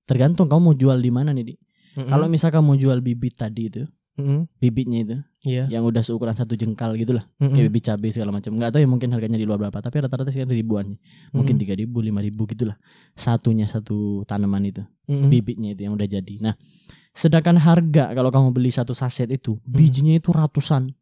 [0.06, 1.54] tergantung kamu mau jual di mana nih, Di.
[1.96, 2.06] Mm-mm.
[2.06, 3.82] Kalau misalkan mau jual bibit tadi itu,
[4.16, 4.48] Mm-mm.
[4.56, 5.64] bibitnya itu Iya.
[5.70, 7.52] yang udah seukuran satu jengkal gitu lah, Mm-mm.
[7.52, 8.52] kayak bibit cabai segala macam.
[8.52, 10.96] Nggak tahu ya mungkin harganya di luar berapa, tapi rata-rata sekitar ribuan.
[11.32, 11.60] Mungkin Mm.
[11.60, 12.76] tiga ribu, lima ribu gitulah.
[13.12, 15.28] Satunya satu tanaman itu, Mm-mm.
[15.28, 16.34] bibitnya itu yang udah jadi.
[16.40, 16.54] Nah,
[17.12, 20.92] sedangkan harga kalau kamu beli satu saset itu, bijinya itu ratusan.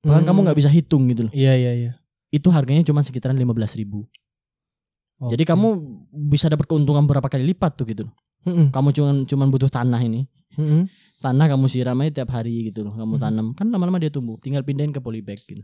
[0.00, 0.44] Bahkan kamu Mm.
[0.48, 1.32] nggak bisa hitung gitu loh.
[1.32, 1.92] Iya iya iya.
[2.30, 4.06] Itu harganya cuma sekitaran lima belas ribu.
[5.20, 5.52] Jadi Oke.
[5.52, 5.68] kamu
[6.32, 8.14] bisa dapat keuntungan berapa kali lipat tuh gitu loh.
[8.46, 8.72] Mm-mm.
[8.72, 10.24] Kamu cuman cuman butuh tanah ini.
[10.56, 10.88] Mm-mm.
[11.20, 12.96] Tanah kamu siram aja tiap hari gitu loh.
[12.96, 13.22] Kamu Mhm.
[13.22, 14.40] tanam kan lama-lama dia tumbuh.
[14.40, 15.60] Tinggal pindahin ke polybag gitu.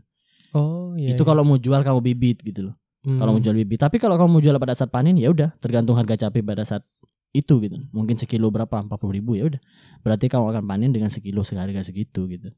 [0.53, 1.17] Oh iya.
[1.17, 1.27] itu iya.
[1.27, 2.75] kalau mau jual kamu bibit gitu loh.
[3.03, 3.17] Mm.
[3.19, 3.81] Kalau mau jual bibit.
[3.81, 6.85] Tapi kalau kamu mau jual pada saat panen ya udah tergantung harga cabai pada saat
[7.33, 7.77] itu gitu.
[7.91, 8.77] Mungkin sekilo berapa?
[8.85, 9.61] 40 ribu ya udah.
[10.05, 12.53] Berarti kamu akan panen dengan sekilo seharga segitu gitu.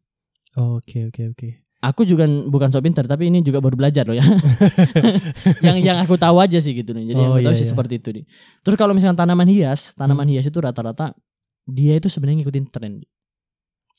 [0.60, 1.50] Oke oke oke.
[1.82, 4.24] Aku juga bukan so pintar tapi ini juga baru belajar loh ya.
[5.66, 7.08] yang yang aku tahu aja sih gitu nih.
[7.08, 7.72] Jadi yang Oh, aku tahu iya, sih iya.
[7.72, 8.24] seperti itu nih.
[8.60, 11.16] Terus kalau misalkan tanaman hias, tanaman hias itu rata-rata
[11.64, 12.94] dia itu sebenarnya ngikutin tren.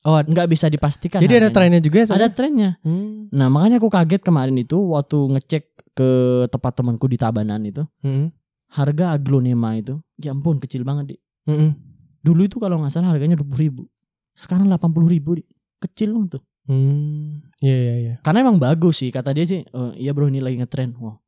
[0.01, 1.21] Oh, Nggak bisa dipastikan.
[1.21, 1.57] jadi ada harganya.
[1.57, 2.07] trennya juga ya?
[2.07, 2.17] Son?
[2.17, 2.71] Ada trennya.
[2.81, 3.29] Hmm.
[3.31, 6.09] Nah makanya aku kaget kemarin itu waktu ngecek ke
[6.49, 8.33] tempat temanku di Tabanan itu Mm-mm.
[8.71, 11.17] harga aglonema itu ya ampun kecil banget di.
[11.49, 11.73] Mm-mm.
[12.21, 13.89] Dulu itu kalau nggak salah harganya dua ribu.
[14.33, 14.77] Sekarang 80
[15.09, 15.45] ribu di.
[15.81, 16.43] Kecil banget tuh.
[16.71, 17.43] Hmm.
[17.59, 18.15] Iya iya iya.
[18.23, 19.67] Karena emang bagus sih kata dia sih.
[19.67, 20.95] "Eh, iya bro ini lagi ngetren.
[21.03, 21.19] Wah.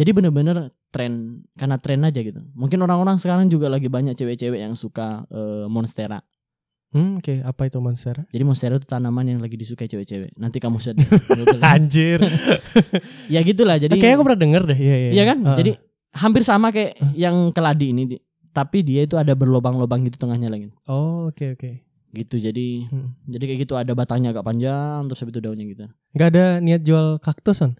[0.00, 2.40] Jadi bener-bener tren karena tren aja gitu.
[2.56, 6.24] Mungkin orang-orang sekarang juga lagi banyak cewek-cewek yang suka eh, monstera.
[6.90, 8.26] Hmm, oke, apa itu monstera?
[8.34, 10.34] Jadi monstera itu tanaman yang lagi disukai cewek-cewek.
[10.34, 10.98] Nanti kamu set.
[11.62, 12.18] Anjir.
[13.34, 13.78] ya gitulah.
[13.78, 14.78] Jadi Kayaknya aku pernah denger deh.
[14.80, 15.10] Iya iya.
[15.14, 15.38] Iya kan?
[15.44, 15.56] Heeh.
[15.60, 15.70] Jadi
[16.18, 17.12] hampir sama kayak Hah?
[17.14, 18.18] yang keladi ini,
[18.50, 20.74] tapi dia itu ada berlobang-lobang gitu tengahnya lagi.
[20.90, 21.89] Oh, oke oke.
[22.10, 22.36] Gitu.
[22.38, 23.14] Jadi Hmm.
[23.24, 25.84] jadi kayak gitu ada batangnya agak panjang terus habis itu daunnya gitu.
[26.12, 27.78] Gak ada niat jual kaktus on?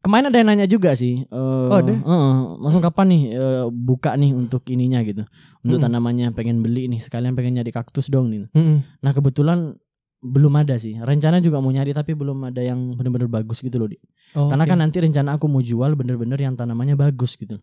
[0.00, 1.24] Kemarin ada yang nanya juga sih.
[1.24, 1.96] eh, Oh, ada?
[1.96, 5.24] eh, langsung kapan nih eh, buka nih untuk ininya gitu.
[5.60, 5.84] Untuk Mm-mm.
[5.88, 8.44] tanamannya pengen beli nih, sekalian pengen nyari kaktus dong nih.
[8.52, 8.84] Mm-mm.
[9.00, 9.72] Nah, kebetulan
[10.20, 11.00] belum ada sih.
[11.00, 13.96] Rencana juga mau nyari tapi belum ada yang bener-bener bagus gitu loh, Di.
[14.36, 14.70] Oh, Karena oke.
[14.72, 17.56] kan nanti rencana aku mau jual bener-bener yang tanamannya bagus gitu.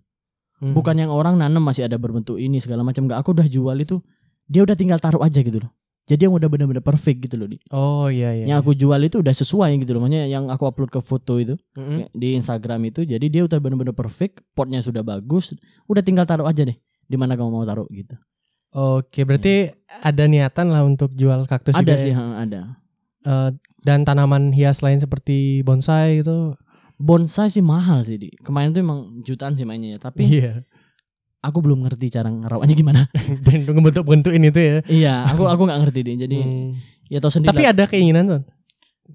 [0.57, 0.73] Hmm.
[0.73, 3.05] Bukan yang orang nanam masih ada berbentuk ini segala macam.
[3.05, 4.01] Enggak, aku udah jual itu
[4.51, 5.71] dia udah tinggal taruh aja gitu loh.
[6.11, 7.47] Jadi yang udah bener-bener perfect gitu loh.
[7.47, 7.55] Di.
[7.71, 8.45] Oh iya iya.
[8.51, 10.03] Yang aku jual itu udah sesuai gitu loh.
[10.03, 12.11] Makanya yang aku upload ke foto itu Mm-mm.
[12.11, 13.07] di Instagram itu.
[13.07, 14.43] Jadi dia udah bener-bener perfect.
[14.51, 15.55] Potnya sudah bagus.
[15.87, 16.75] Udah tinggal taruh aja deh.
[17.07, 18.19] Di mana kamu mau taruh gitu.
[18.71, 19.71] Oke, berarti
[20.03, 22.19] ada niatan lah untuk jual kaktus ada juga sih, ya?
[22.39, 22.61] ada.
[23.21, 23.49] Eh,
[23.83, 26.55] dan tanaman hias lain seperti bonsai gitu.
[27.01, 28.29] Bonsai sih mahal sih di.
[28.41, 29.99] Kemarin tuh emang jutaan sih mainnya ya.
[29.99, 30.63] Tapi Iya.
[31.41, 33.01] Aku belum ngerti cara ngerawatnya gimana.
[33.45, 34.77] Dan ngebentuk-bentukin itu ya.
[34.87, 36.15] iya, aku aku nggak ngerti deh.
[36.19, 36.69] Jadi Hmm.
[37.05, 37.49] ya tau sendiri.
[37.49, 37.71] Tapi lah.
[37.71, 38.41] ada keinginan tuh.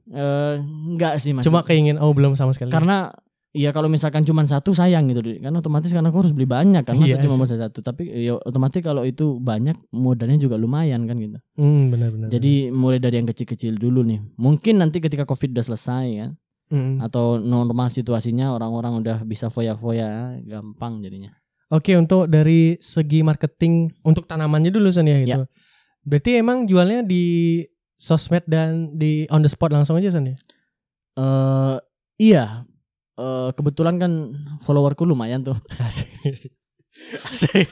[0.07, 0.55] Eh,
[0.89, 1.43] enggak sih mas.
[1.43, 2.69] Cuma keingin oh belum sama sekali.
[2.69, 3.11] karena
[3.51, 6.93] ya kalau misalkan cuma satu sayang gitu kan otomatis kan aku harus beli banyak kan
[6.93, 7.41] masa Iya cuma sih.
[7.41, 12.29] bonsai satu tapi ya otomatis kalau itu banyak modalnya juga lumayan kan gitu Hmm, benar-benar.
[12.29, 16.29] jadi mulai dari yang kecil-kecil dulu nih mungkin nanti ketika covid udah selesai ya
[16.67, 16.99] Mm.
[17.01, 21.31] atau normal situasinya orang-orang udah bisa foya-foya gampang jadinya
[21.67, 25.45] Oke, untuk dari segi marketing untuk tanamannya dulu Son ya gitu.
[26.07, 27.65] Berarti emang jualnya di
[27.99, 30.37] sosmed dan di on the spot langsung aja Son ya?
[31.17, 31.77] eh
[32.21, 32.69] iya
[33.17, 34.13] Eh, kebetulan kan
[34.61, 35.57] followerku lumayan tuh
[35.89, 36.53] Asik.
[37.17, 37.65] Asik.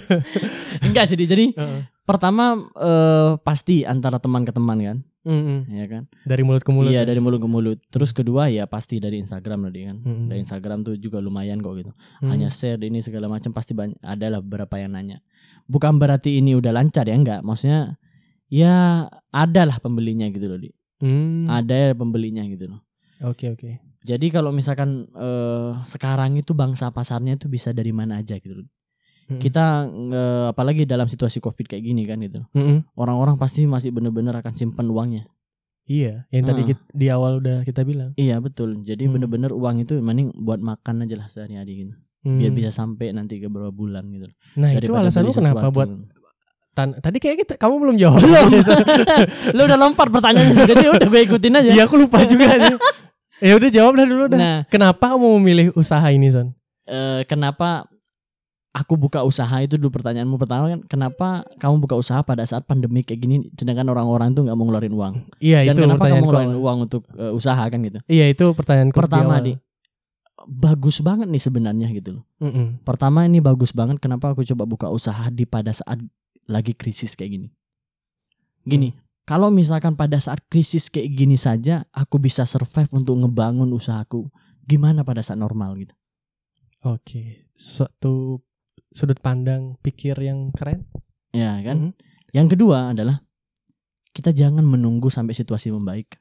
[0.88, 1.28] enggak sih Di.
[1.28, 1.80] jadi Heeh.
[2.06, 5.66] Pertama eh, pasti antara teman ke teman kan Mm-mm.
[5.74, 6.94] ya kan Dari mulut ke mulut.
[6.94, 7.10] Iya ya?
[7.10, 7.82] dari mulut ke mulut.
[7.90, 9.98] Terus kedua ya pasti dari Instagram tadi kan.
[9.98, 10.30] Mm-mm.
[10.30, 11.90] Dari Instagram tuh juga lumayan kok gitu.
[12.22, 12.30] Hmm.
[12.30, 15.18] Hanya share ini segala macam pasti banyak ada lah beberapa yang nanya.
[15.66, 17.42] Bukan berarti ini udah lancar ya enggak.
[17.42, 17.98] Maksudnya
[18.46, 20.70] ya ada lah pembelinya gitu loh, Di.
[21.02, 21.50] Hmm.
[21.50, 22.86] Ada pembelinya gitu loh.
[23.26, 23.82] Oke oke.
[24.06, 28.66] Jadi kalau misalkan eh, sekarang itu bangsa pasarnya itu bisa dari mana aja gitu loh.
[29.26, 29.38] Mm.
[29.38, 29.90] Kita
[30.48, 32.46] apalagi dalam situasi Covid kayak gini kan gitu.
[32.52, 32.86] Mm-mm.
[32.94, 35.26] Orang-orang pasti masih bener-bener akan simpan uangnya.
[35.84, 36.70] Iya, yang tadi Heeh.
[36.72, 38.10] kit- di awal udah kita bilang.
[38.14, 38.78] Iya betul.
[38.80, 39.18] Jadi Hmm.
[39.18, 41.94] bener-bener uang itu mending buat makan aja lah sehari-hari gitu.
[42.22, 42.38] Hmm.
[42.38, 44.26] biar bisa sampai nanti ke beberapa bulan gitu.
[44.56, 45.86] Nah itu Daripada alasan lu kenapa buat
[46.72, 48.18] tan tadi kayak gitu kamu belum jawab.
[49.56, 51.70] Lu udah lompat pertanyaannya sih, jadi udah gue ikutin aja.
[51.70, 52.50] Iya aku lupa juga.
[52.52, 52.74] nih.
[53.46, 54.38] ya udah jawab dah dulu dah.
[54.38, 56.50] Nah, Kenapa kamu memilih usaha ini Son?
[56.84, 57.86] eh, kenapa
[58.76, 63.00] aku buka usaha itu dulu pertanyaanmu pertama kan kenapa kamu buka usaha pada saat pandemi
[63.00, 65.14] kayak gini sedangkan orang-orang tuh nggak mau ngeluarin uang?
[65.40, 67.98] Iya dan itu kenapa kamu ngeluarin uang untuk eh, usaha kan gitu?
[68.04, 69.56] Iya itu pertanyaan pertama di
[70.44, 72.24] bagus banget nih sebenarnya gitu loh.
[72.84, 75.98] Pertama ini bagus banget kenapa aku coba buka usaha di pada saat
[76.46, 77.48] lagi krisis kayak gini.
[78.66, 78.94] Gini,
[79.26, 84.30] kalau misalkan pada saat krisis kayak gini saja aku bisa survive untuk ngebangun usahaku,
[84.62, 85.94] gimana pada saat normal gitu?
[86.86, 88.38] Oke, suatu
[88.92, 90.86] sudut pandang pikir yang keren.
[91.34, 91.90] Ya kan?
[91.90, 91.92] Mhm.
[92.32, 93.22] Yang kedua adalah
[94.12, 96.16] kita jangan menunggu sampai situasi membaik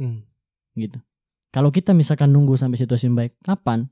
[0.00, 0.26] Hmm.
[0.74, 0.98] gitu.
[1.52, 3.86] Kalau kita misalkan nunggu sampai situasi membaik, kapan?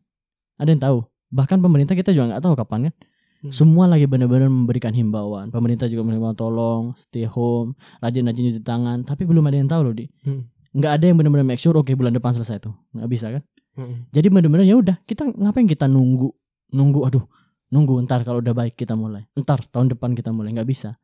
[0.56, 0.98] Ada yang tahu?
[1.30, 2.94] Bahkan pemerintah kita juga nggak tahu kapan kan.
[3.40, 3.52] Hmm.
[3.52, 5.52] Semua lagi benar-benar memberikan himbauan.
[5.52, 9.04] Pemerintah juga menerima tolong, stay home, rajin-rajin cuci tangan.
[9.04, 10.08] Tapi belum ada yang tahu loh di.
[10.24, 10.48] Hmm.
[10.72, 12.74] Nggak ada yang benar-benar make sure oke bulan depan selesai tuh.
[12.96, 13.42] Nggak bisa kan?
[13.76, 14.08] Hmm.
[14.10, 16.32] Jadi benar-benar ya udah kita ngapain kita nunggu
[16.70, 17.24] nunggu aduh
[17.70, 19.26] nunggu ntar kalau udah baik kita mulai.
[19.38, 20.98] Ntar tahun depan kita mulai nggak bisa.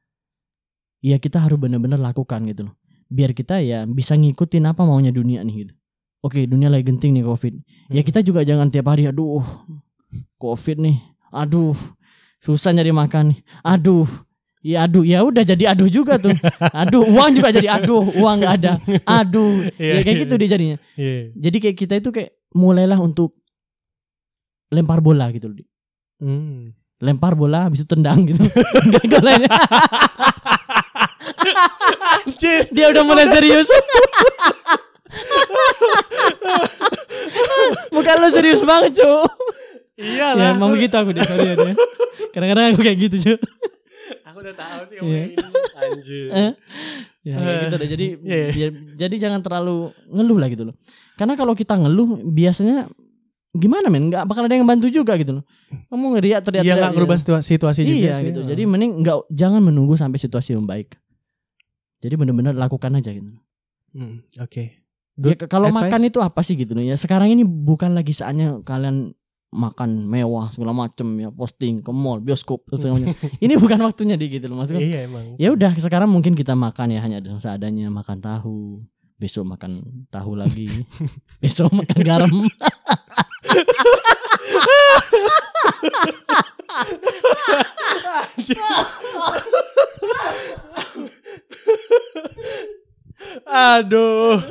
[1.05, 2.75] Ya kita harus benar-benar lakukan gitu loh.
[3.07, 5.75] Biar kita ya bisa ngikutin apa maunya dunia nih gitu.
[6.27, 7.55] Oke dunia lagi genting nih covid.
[7.87, 8.07] Ya Hmm.
[8.11, 9.45] kita juga jangan tiap hari aduh
[10.43, 10.99] covid nih.
[11.31, 11.77] Aduh
[12.43, 13.39] susah nyari makan nih.
[13.63, 14.09] Aduh
[14.67, 16.35] ya aduh ya udah jadi aduh juga tuh.
[16.83, 18.73] Aduh uang juga jadi aduh uang nggak ada.
[19.07, 19.71] Aduh.
[19.79, 20.77] Iya, ya kayak iya, gitu deh jadinya.
[20.99, 21.19] Iya.
[21.39, 23.37] jadi kayak kita itu kayak mulailah untuk
[24.69, 25.67] lempar bola gitu loh.
[26.19, 26.73] Hmm.
[26.97, 28.41] Lempar bola habis itu tendang gitu.
[28.85, 29.49] Enggak golnya.
[32.25, 32.67] Anjir.
[32.73, 33.69] Dia udah mulai serius.
[37.93, 39.11] Muka lu serius banget, cu.
[39.97, 40.53] Iyalah.
[40.53, 41.55] Ya, emang begitu aku deh, sorry ya.
[41.57, 41.75] deh.
[42.33, 43.33] Kadang-kadang aku kayak gitu, cu.
[44.29, 45.23] Aku udah tahu sih Iya.
[45.33, 45.45] gini.
[45.75, 46.27] Anjir.
[46.29, 46.51] Eh?
[47.25, 47.89] Ya, kayak gitu deh.
[47.89, 48.49] Jadi Iya, iya.
[48.53, 49.77] biar- jadi jangan terlalu
[50.07, 50.75] ngeluh lah gitu loh.
[51.17, 52.93] Karena kalau kita ngeluh biasanya
[53.57, 54.07] gimana men?
[54.07, 55.45] Nggak bakal ada yang bantu juga gitu loh.
[55.87, 58.29] Kamu ngeriak teriak Iya nggak ngerubah situa- situasi juga iya sih.
[58.29, 58.41] gitu.
[58.43, 60.95] jadi mending nggak jangan menunggu sampai situasi membaik.
[61.99, 63.33] Jadi benar-benar lakukan aja gitu.
[63.91, 64.85] Hmm, Oke.
[65.17, 65.89] Ya, Good ke- kalau advice.
[65.89, 66.93] makan itu apa sih gitu loh ya?
[66.95, 69.17] Sekarang ini bukan lagi saatnya kalian
[69.49, 72.67] makan mewah segala macem ya posting ke mall bioskop
[73.41, 74.83] ini bukan waktunya di gitu loh maksudnya.
[74.83, 75.25] Iya emang.
[75.37, 78.85] ya udah sekarang mungkin kita makan ya hanya seadanya makan tahu
[79.17, 79.81] besok makan
[80.13, 80.69] tahu lagi
[81.43, 82.35] besok makan garam
[93.47, 94.43] Aduh.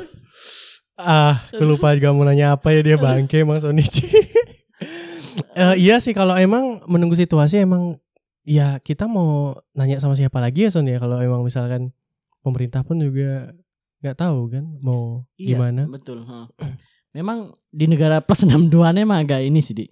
[0.96, 4.02] Ah, aku lupa juga mau nanya apa ya dia bangke Mang Sonichi.
[5.56, 7.96] Eh, iya sih kalau emang menunggu situasi emang
[8.44, 11.96] ya kita mau nanya sama siapa lagi ya Son ya kalau emang misalkan
[12.44, 13.56] pemerintah pun juga
[14.04, 15.88] nggak tahu kan mau Iya, gimana.
[15.88, 16.46] betul ha.
[17.16, 19.86] memang di negara plus 62 nya emang agak ini sih di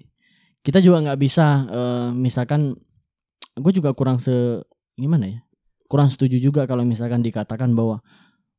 [0.64, 2.76] kita juga nggak bisa eh, misalkan
[3.54, 4.60] gue juga kurang se
[4.98, 5.40] gimana ya
[5.88, 8.00] kurang setuju juga kalau misalkan dikatakan bahwa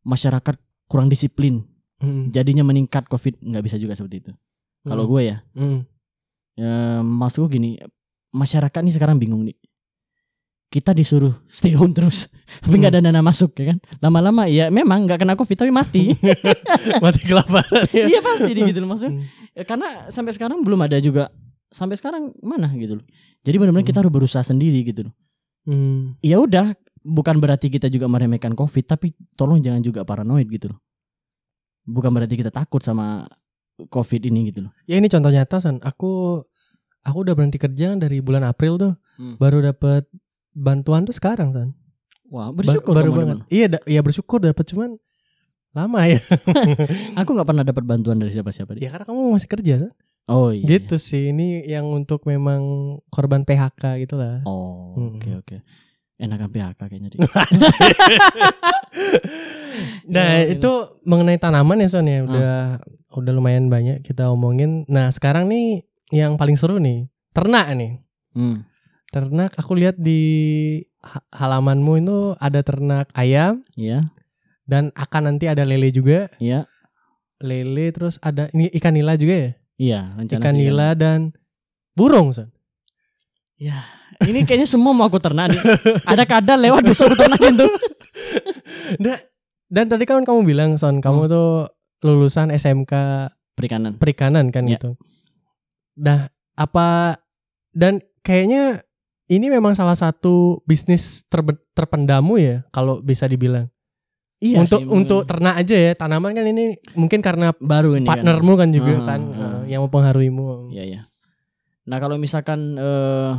[0.05, 0.55] masyarakat
[0.85, 1.65] kurang disiplin.
[1.95, 4.31] Hmm, jadinya meningkat covid nggak bisa juga seperti itu.
[4.85, 5.37] Kalau hmm, gue ya.
[5.57, 5.79] Hmm.
[6.55, 7.69] ya maksud gue gini
[8.31, 9.59] masyarakat nih sekarang bingung nih
[10.75, 12.27] kita disuruh stay home terus
[12.67, 16.11] tapi nggak ada dana masuk ya kan lama-lama ya memang nggak kena covid tapi mati
[17.03, 18.11] mati kelaparan ya.
[18.11, 19.23] iya pasti di gitu loh maksudnya Hmm.
[19.55, 21.31] Ya, karena sampai sekarang belum ada juga
[21.71, 23.05] sampai sekarang mana gitu loh
[23.39, 25.15] jadi benar-benar kita harus berusaha sendiri gitu loh
[25.63, 26.13] Hmm.
[26.19, 30.79] ya udah bukan berarti kita juga meremehkan covid tapi tolong jangan juga paranoid gitu loh
[31.85, 33.25] bukan berarti kita takut sama
[33.87, 35.77] covid ini gitu loh Ya ini contoh nyata Son.
[35.79, 36.41] Aku
[37.01, 38.93] aku udah berhenti kerja dari bulan April tuh.
[39.15, 39.35] Hmm.
[39.37, 40.07] Baru dapat
[40.55, 41.69] bantuan tuh sekarang Son.
[42.25, 43.37] wah Ba- bersyukur baru kamu banget.
[43.49, 44.95] Iya, da- ya bersyukur dapat cuman
[45.71, 46.23] lama ya.
[47.19, 49.91] aku nggak pernah dapat bantuan dari siapa-siapa Ya karena kamu masih kerja kan.
[50.25, 51.29] oh iya Gitu sih.
[51.29, 52.61] Ini yang untuk memang
[53.07, 54.41] korban PHK gitu lah.
[54.43, 55.13] oh Hmm.
[55.13, 55.57] oke oke
[56.15, 57.17] enakan PHK kayaknya di
[60.07, 60.71] Nah, Ya, itu
[61.03, 62.23] mengenai tanaman ya Son ya.
[62.23, 62.79] Udah
[63.11, 64.87] udah lumayan banyak kita omongin.
[64.87, 67.99] Nah, sekarang nih yang paling seru nih, ternak nih.
[68.31, 68.63] Hmm.
[69.15, 70.19] Ternak aku lihat di
[70.99, 74.03] ha- halamanmu itu ada ternak ayam Iya,
[74.63, 76.27] dan akan nanti ada lele juga.
[76.35, 76.67] iya,
[77.37, 79.51] Lele terus ada ini ikan nila juga ya?
[79.75, 79.99] iya.
[80.13, 81.31] Rencana Ikan sih nila dan
[81.93, 82.51] burung, Son.
[84.17, 85.59] Ini kayaknya semua mau aku ternak nih.
[86.03, 87.71] Ada kadal lewat besok aku ternakin tuh.
[89.65, 91.31] Dan tadi kan kamu bilang Son, kamu Hmm.
[91.31, 91.49] tuh
[92.01, 92.93] lulusan SMK
[93.51, 93.95] Perikanan.
[93.95, 94.75] perikanan kan Ya.
[94.75, 94.99] gitu.
[95.95, 97.17] Nah, apa
[97.71, 98.84] dan kayaknya
[99.25, 103.69] ini memang salah satu bisnis terbe- terpendamu ya kalau bisa dibilang.
[104.43, 108.19] Iya untuk sih, untuk ternak aja ya, tanaman kan ini mungkin karena baru ini kan.
[108.19, 109.39] partnermu kan, juga Ah, kan ah.
[109.63, 110.75] eh, yang mempengaruhimu.
[110.75, 111.01] Iya, iya.
[111.87, 113.33] Nah, kalau misalkan eh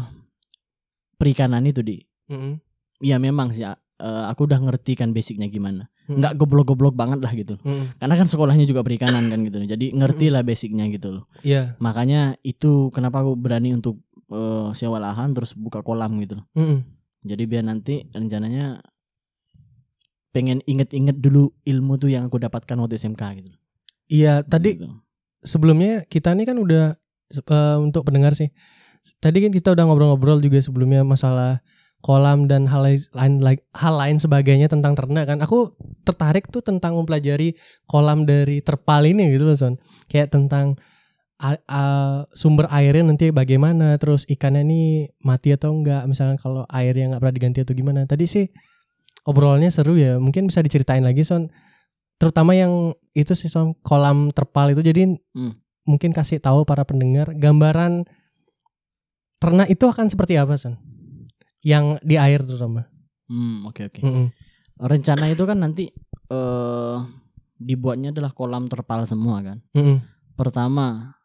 [1.16, 2.58] perikanan itu di Mm-mm.
[3.00, 5.86] ya memang sih eh, aku udah ngerti kan basicnya gimana.
[6.06, 6.22] Mm.
[6.22, 7.58] Nggak goblok-goblok banget lah gitu.
[7.62, 7.98] Mm.
[7.98, 9.58] Karena kan sekolahnya juga perikanan kan gitu.
[9.62, 11.24] Jadi ngerti lah basicnya gitu loh.
[11.44, 11.74] Iya.
[11.78, 16.46] Makanya itu kenapa aku berani untuk eh, sewa lahan terus buka kolam gitu loh.
[16.54, 16.80] Mm-mm.
[17.26, 18.80] Jadi biar nanti rencananya
[20.30, 23.50] pengen inget-inget dulu ilmu tuh yang aku dapatkan waktu SMK gitu.
[24.06, 24.88] Iya, tadi Gitu.
[25.42, 26.94] sebelumnya kita nih kan udah
[27.32, 28.52] eh, untuk pendengar sih.
[29.18, 31.62] Tadi kan kita udah ngobrol-ngobrol juga sebelumnya masalah
[32.04, 33.00] kolam dan hal lain
[33.42, 35.38] lain hal lain sebagainya tentang ternak kan.
[35.42, 37.56] Aku tertarik tuh tentang mempelajari
[37.88, 39.74] kolam dari terpal ini gitu loh, Son.
[40.06, 40.76] Kayak tentang
[41.36, 44.82] a- a- sumber airnya nanti bagaimana, terus ikannya ini
[45.20, 48.08] mati atau enggak, misalnya kalau airnya nggak pernah diganti atau gimana.
[48.08, 48.46] Tadi sih
[49.28, 50.16] obrolannya seru ya.
[50.16, 51.52] Mungkin bisa diceritain lagi, Son.
[52.16, 55.52] Terutama yang itu sih Son, kolam terpal itu jadi Hmm.
[55.84, 58.08] mungkin kasih tahu para pendengar gambaran
[59.36, 60.80] ternak itu akan seperti apa, Son?
[61.60, 62.88] Yang di air terutama.
[63.26, 64.00] Hmm, oke oke.
[64.06, 64.26] Mm-mm.
[64.78, 65.90] Rencana itu kan nanti
[66.30, 66.96] eh
[67.56, 69.58] dibuatnya adalah kolam terpal semua kan.
[69.74, 69.98] Mm-mm.
[70.38, 71.15] Pertama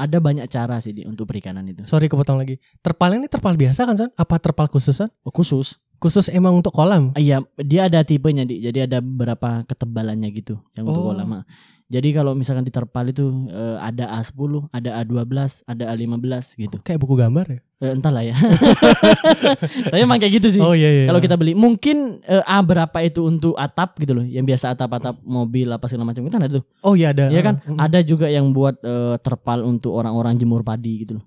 [0.00, 1.84] ada banyak cara sih Di, untuk perikanan itu.
[1.84, 2.56] Sorry kepotong lagi.
[2.80, 4.10] Terpalnya ini terpal biasa kan, Son?
[4.16, 5.12] Apa terpal khusus, Son?
[5.20, 5.76] Oh, khusus.
[6.00, 7.12] Khusus emang untuk kolam?
[7.12, 8.58] Iya, dia ada tipenya di.
[8.58, 11.08] Jadi ada beberapa ketebalannya gitu yang untuk Oh.
[11.12, 11.30] kolam.
[11.36, 11.44] ah.
[11.90, 15.26] Jadi kalau misalkan di terpal itu eh, ada A10, ada A12,
[15.66, 16.76] ada A15 gitu.
[16.80, 17.60] Kayak buku gambar ya?
[17.80, 18.32] Eh, entahlah ya.
[19.90, 20.60] Tapi emang kayak gitu sih.
[20.62, 21.04] Oh iya iya.
[21.04, 25.18] Kalau kita beli mungkin eh, A berapa itu untuk atap gitu loh, yang biasa atap-atap
[25.20, 26.64] mobil apa segala macam itu kan ada tuh.
[26.80, 27.26] Oh iya ada.
[27.26, 27.54] Iya kan?
[27.58, 27.76] Mm-mm.
[27.76, 31.24] Ada juga yang buat eh, terpal untuk orang-orang jemur padi gitu loh.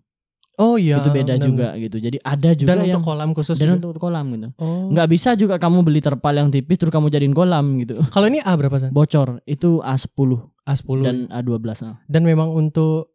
[0.53, 1.01] Oh iya.
[1.01, 1.97] itu beda benar, juga gitu.
[1.97, 3.57] Jadi ada juga Dan yang untuk kolam khusus.
[3.57, 3.89] dan juga?
[3.89, 4.47] untuk kolam gitu.
[4.57, 4.93] Oh.
[4.93, 7.97] Nggak bisa juga kamu beli terpal yang tipis terus kamu jadiin kolam gitu.
[8.09, 8.93] Kalau ini A berapa, San?
[8.93, 10.29] Bocor itu A10
[10.63, 11.57] A10 dan A12.
[11.81, 11.97] nah.
[12.05, 13.09] dan memang untuk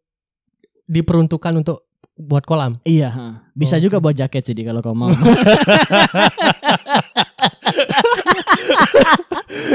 [0.85, 2.75] diperuntukkan untuk buat kolam.
[2.83, 3.25] Iya, ha.
[3.55, 5.09] bisa Oh, juga buat jaket sih kalau kamu mau.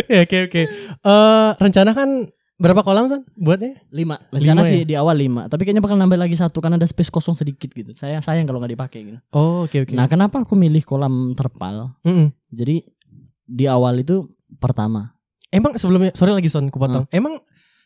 [0.09, 0.63] Ya, Oke oke.
[1.01, 2.29] Eh rencana kan
[2.65, 3.77] berapa kolam San buatnya?
[3.91, 4.17] lima.
[4.29, 4.87] Rencana Lima sih ya?
[4.87, 7.93] di awal lima, tapi kayaknya bakal nambah lagi satu karena ada space kosong sedikit gitu.
[7.93, 9.19] Saya sayang kalau nggak dipakai gitu.
[9.31, 9.93] Oh oke oke.
[9.93, 11.93] Nah, kenapa aku milih kolam terpal?
[12.01, 12.33] Mm-mm.
[12.49, 12.81] Jadi
[13.45, 14.25] di awal itu
[14.57, 15.13] pertama.
[15.49, 17.05] Emang sebelumnya sorry lagi Son, kupotong.
[17.11, 17.37] Emang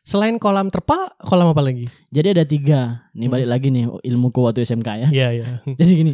[0.00, 1.84] selain kolam terpal, kolam apa lagi?
[2.08, 2.80] Jadi ada tiga.
[3.12, 3.34] Nih Hmm.
[3.34, 5.08] balik lagi nih ilmuku waktu SMK ya.
[5.10, 5.46] Iya iya.
[5.78, 6.12] Jadi gini,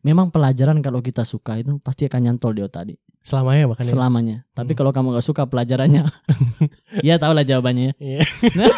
[0.00, 2.98] memang pelajaran kalau kita suka itu pasti akan nyantol di otak Dik.
[3.20, 3.92] Selamanya bahkan ya.
[3.92, 4.36] selamanya.
[4.52, 4.78] Tapi Hmm.
[4.78, 6.02] kalau kamu nggak suka pelajarannya,
[7.06, 7.92] ya tau lah jawabannya.
[7.94, 8.18] ya.
[8.18, 8.20] Iya.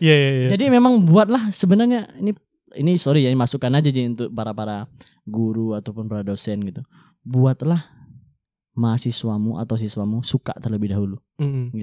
[0.00, 0.48] Iya iya iya.
[0.48, 2.32] Jadi memang buatlah sebenarnya ini
[2.76, 4.88] ini sorry ya ini masukan aja Ji untuk para para
[5.24, 6.80] guru ataupun para dosen gitu.
[7.20, 7.82] Buatlah
[8.72, 11.74] mahasiswamu atau siswamu suka terlebih dahulu, Mm-mm.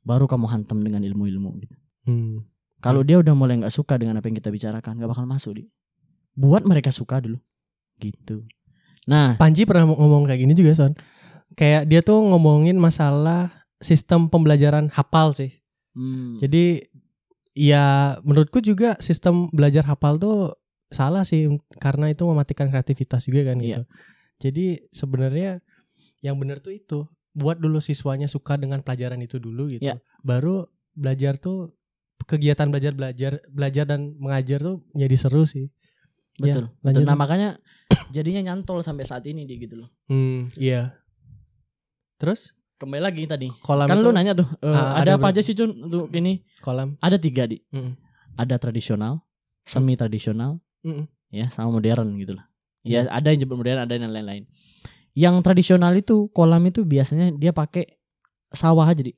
[0.00, 1.76] baru kamu hantam dengan ilmu-ilmu gitu.
[2.08, 2.48] Hmm.
[2.80, 5.64] Kalau dia udah mulai nggak suka dengan apa yang kita bicarakan, nggak bakal masuk di.
[6.40, 7.36] Buat mereka suka dulu,
[8.00, 8.48] gitu.
[9.04, 10.96] Nah, Panji pernah ngomong kayak gini juga Son.
[11.52, 15.52] Kayak dia tuh ngomongin masalah sistem pembelajaran hafal sih.
[15.92, 16.88] hmm, Jadi
[17.52, 20.54] ya menurutku juga sistem belajar hafal tuh
[20.90, 21.46] salah sih
[21.78, 23.82] karena itu mematikan kreativitas juga kan gitu.
[23.82, 23.90] Iya.
[24.40, 25.60] Jadi sebenarnya
[26.24, 29.86] yang benar tuh itu buat dulu siswanya suka dengan pelajaran itu dulu gitu.
[29.86, 30.02] Iya.
[30.22, 31.74] Baru belajar tuh
[32.26, 35.70] kegiatan belajar belajar belajar dan mengajar tuh jadi seru sih.
[36.36, 36.64] Betul.
[36.68, 37.02] Ya, betul.
[37.02, 37.48] Nah makanya
[38.14, 39.90] jadinya nyantol sampai saat ini di gitu loh.
[40.06, 40.94] Hmm, iya.
[42.16, 43.52] Terus Kembali lagi tadi.
[43.60, 46.40] kolam kan itu lu nanya tuh Ah, ada, ada apa aja sih Cun untuk ini?
[46.60, 46.96] kolam.
[46.98, 47.60] Ada tiga di.
[47.68, 47.92] Mm-mm.
[48.36, 49.20] Ada tradisional,
[49.62, 51.04] semi tradisional, Mm-mm.
[51.28, 52.48] ya sama modern gitu lah.
[52.80, 53.04] Iya.
[53.04, 54.48] Ya ada yang jemput modern, ada yang lain-lain.
[55.12, 58.00] Yang tradisional itu kolam itu biasanya dia pakai
[58.48, 59.12] sawah aja di.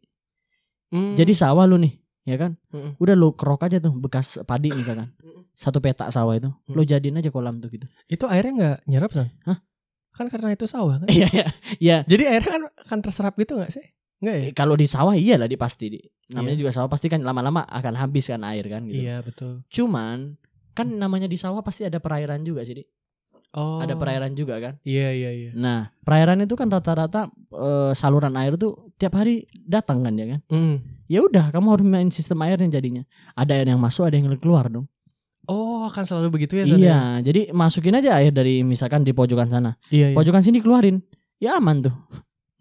[0.91, 1.15] Mm.
[1.15, 2.59] Jadi sawah lu nih, ya kan?
[2.75, 2.99] Mm-mm.
[2.99, 5.15] Udah lu kerok aja tuh bekas padi misalkan.
[5.23, 5.42] Mm-mm.
[5.53, 6.75] Satu petak sawah itu, Mm.
[6.75, 7.87] lu jadiin aja kolam tuh gitu.
[8.09, 9.29] itu airnya nggak nyerap kan?
[9.45, 9.59] Hah?
[10.13, 11.09] Kan karena itu sawah kan?
[11.09, 11.47] Iya iya.
[11.81, 11.97] Iya.
[12.05, 13.85] Jadi airnya kan akan terserap gitu nggak sih?
[14.21, 14.47] Nggak ya?
[14.53, 16.01] Kalau di sawah iyalah di pasti di.
[16.33, 16.61] Namanya Iya.
[16.61, 19.03] juga sawah pasti kan lama-lama akan habis kan air kan gitu.
[19.03, 19.65] Iya betul.
[19.69, 20.37] Cuman
[20.73, 22.85] kan namanya di sawah pasti ada perairan juga sih, Di.
[23.53, 23.85] Oh.
[23.85, 24.81] Ada perairan juga kan.
[24.81, 25.51] Iya iya iya.
[25.53, 30.41] Nah, perairan itu kan rata-rata eh, saluran air tuh tiap hari datang kan ya kan.
[30.49, 30.77] Mm.
[31.13, 33.05] Ya udah, kamu harus main sistem airnya jadinya.
[33.37, 34.89] Ada air yang masuk, ada yang keluar dong.
[35.51, 36.65] Oh akan selalu begitu ya?
[36.65, 36.87] Son, ya?
[36.87, 39.75] iya, jadi masukin aja air dari misalkan di pojokan sana.
[39.91, 40.15] Iya.
[40.15, 40.17] iya.
[40.17, 41.03] Pojokan sini keluarin.
[41.43, 41.95] Ya aman tuh.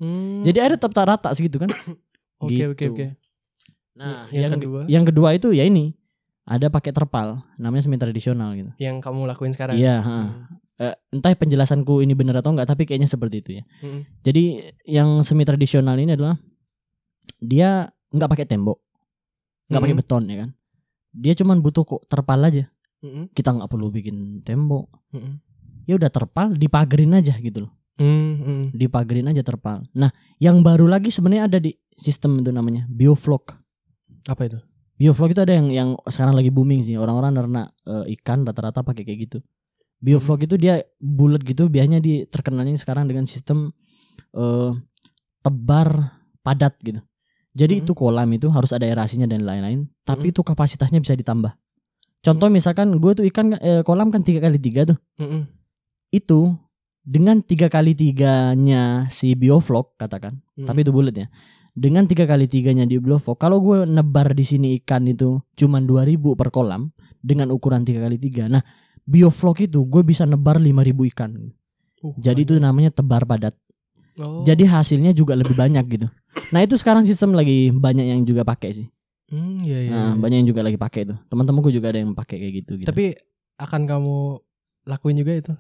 [0.02, 0.42] Hmm.
[0.42, 1.70] Jadi air tetap tak rata segitu kan.
[2.42, 2.74] Oke gitu.
[2.74, 3.06] oke oke.
[3.94, 4.82] Nah, Yang yang, kedua?
[4.90, 5.94] yang kedua itu ya ini.
[6.42, 8.74] Ada pakai terpal, namanya semi tradisional gitu.
[8.82, 9.78] Yang kamu lakuin sekarang?
[9.78, 10.18] Iya, ha.
[10.82, 13.64] Eh, entah penjelasanku ini benar atau enggak, tapi kayaknya seperti itu ya.
[13.86, 14.02] Mm.
[14.26, 14.44] Jadi
[14.90, 16.34] yang semi tradisional ini adalah
[17.38, 18.82] dia nggak pakai tembok,
[19.70, 20.02] nggak pakai Hmm.
[20.02, 20.50] beton ya kan.
[21.12, 22.68] Dia cuman butuh kok terpal aja.
[23.02, 23.34] Mm-mm.
[23.36, 24.88] Kita nggak perlu bikin tembok.
[25.12, 25.42] Mm-mm.
[25.90, 27.74] Ya udah terpal, dipagerin aja gitu loh.
[28.02, 28.64] Mm, mm.
[28.74, 29.86] Dipagerin aja terpal.
[29.94, 30.10] Nah,
[30.42, 33.58] yang baru lagi sebenarnya ada di sistem itu namanya bioflok.
[34.26, 34.58] Apa itu?
[34.98, 36.98] Bioflok itu ada yang yang sekarang lagi booming sih.
[36.98, 39.38] Orang-orang karena eh, ikan rata-rata pakai kayak gitu.
[40.02, 43.70] Bioflok itu dia bulat gitu, biasanya di terkenalnya sekarang dengan sistem
[44.34, 44.72] eh
[45.42, 47.02] tebar padat gitu.
[47.52, 47.82] Jadi Hmm.
[47.84, 50.34] itu kolam itu harus ada aerasinya dan lain-lain, tapi Hmm.
[50.34, 51.52] itu kapasitasnya bisa ditambah.
[52.22, 55.50] Contoh misalkan gue tuh ikan eh, kolam kan tiga kali tiga tuh, Mm-mm.
[56.14, 56.54] itu
[57.02, 60.70] dengan tiga kali tiganya si bioflok katakan, Mm.
[60.70, 61.28] tapi itu bulat ya.
[61.74, 66.38] Dengan tiga kali tiganya di bioflok, kalau gue nebar di sini ikan itu cuman 2000
[66.38, 66.94] per kolam
[67.26, 68.62] dengan ukuran tiga kali tiga, nah
[69.02, 71.32] bioflok itu gue bisa nebar 5000 ikan.
[72.06, 73.58] Uh, Jadi itu namanya tebar padat.
[74.22, 74.46] Oh.
[74.46, 76.08] Jadi hasilnya juga lebih banyak gitu.
[76.54, 78.88] Nah itu sekarang sistem lagi banyak yang juga pakai sih.
[79.32, 80.20] Hmm, iya, iya, Nah, iya.
[80.20, 81.16] banyak yang juga lagi pakai itu.
[81.32, 82.72] Teman-temanku juga ada yang pakai kayak gitu.
[82.84, 82.88] gitu.
[82.88, 83.16] Tapi
[83.58, 84.16] akan kamu
[84.86, 85.54] lakuin juga itu?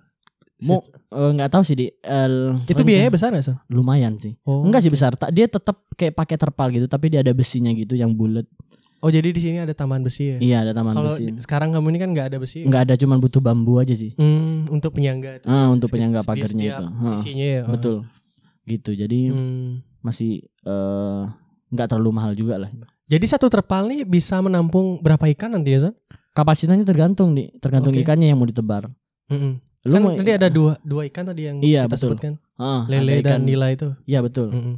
[0.61, 2.29] mau eh, nggak tahu sih di eh,
[2.69, 3.57] itu biayanya besar gak sih?
[3.73, 4.37] lumayan sih.
[4.45, 4.61] Oh.
[4.61, 5.17] Enggak sih besar.
[5.33, 8.45] Dia tetap kayak pakai terpal gitu, tapi dia ada besinya gitu yang bulat.
[9.01, 10.37] Oh jadi di sini ada taman besi ya?
[10.37, 11.25] Iya ada taman besi.
[11.41, 12.61] sekarang kamu ini kan nggak ada besi.
[12.61, 14.13] Enggak ada cuman butuh bambu aja sih.
[14.13, 15.49] Hmm, untuk penyangga itu.
[15.49, 16.85] Ah untuk penyangga pagarnya itu.
[16.85, 17.61] Heeh, Sisinya ya.
[17.65, 17.73] oh.
[17.73, 17.95] betul.
[18.63, 18.93] Gitu.
[18.93, 19.81] Jadi Hmm.
[19.99, 21.21] masih eh,
[21.69, 22.67] nggak terlalu mahal juga lah.
[23.05, 25.93] Jadi satu terpal nih bisa menampung berapa ikan nanti ya, Son?
[26.31, 28.01] Kapasitasnya tergantung nih, tergantung Oke.
[28.01, 28.87] ikannya yang mau ditebar.
[29.27, 29.57] Mm-mm.
[29.81, 32.07] Lu kan mau- nanti ada dua dua ikan tadi yang Iya, kita betul.
[32.09, 32.31] sebutkan.
[32.55, 33.87] Ah, Lele ada dan ikan- nila itu.
[34.05, 34.47] Iya betul.
[34.49, 34.75] Mm-mm.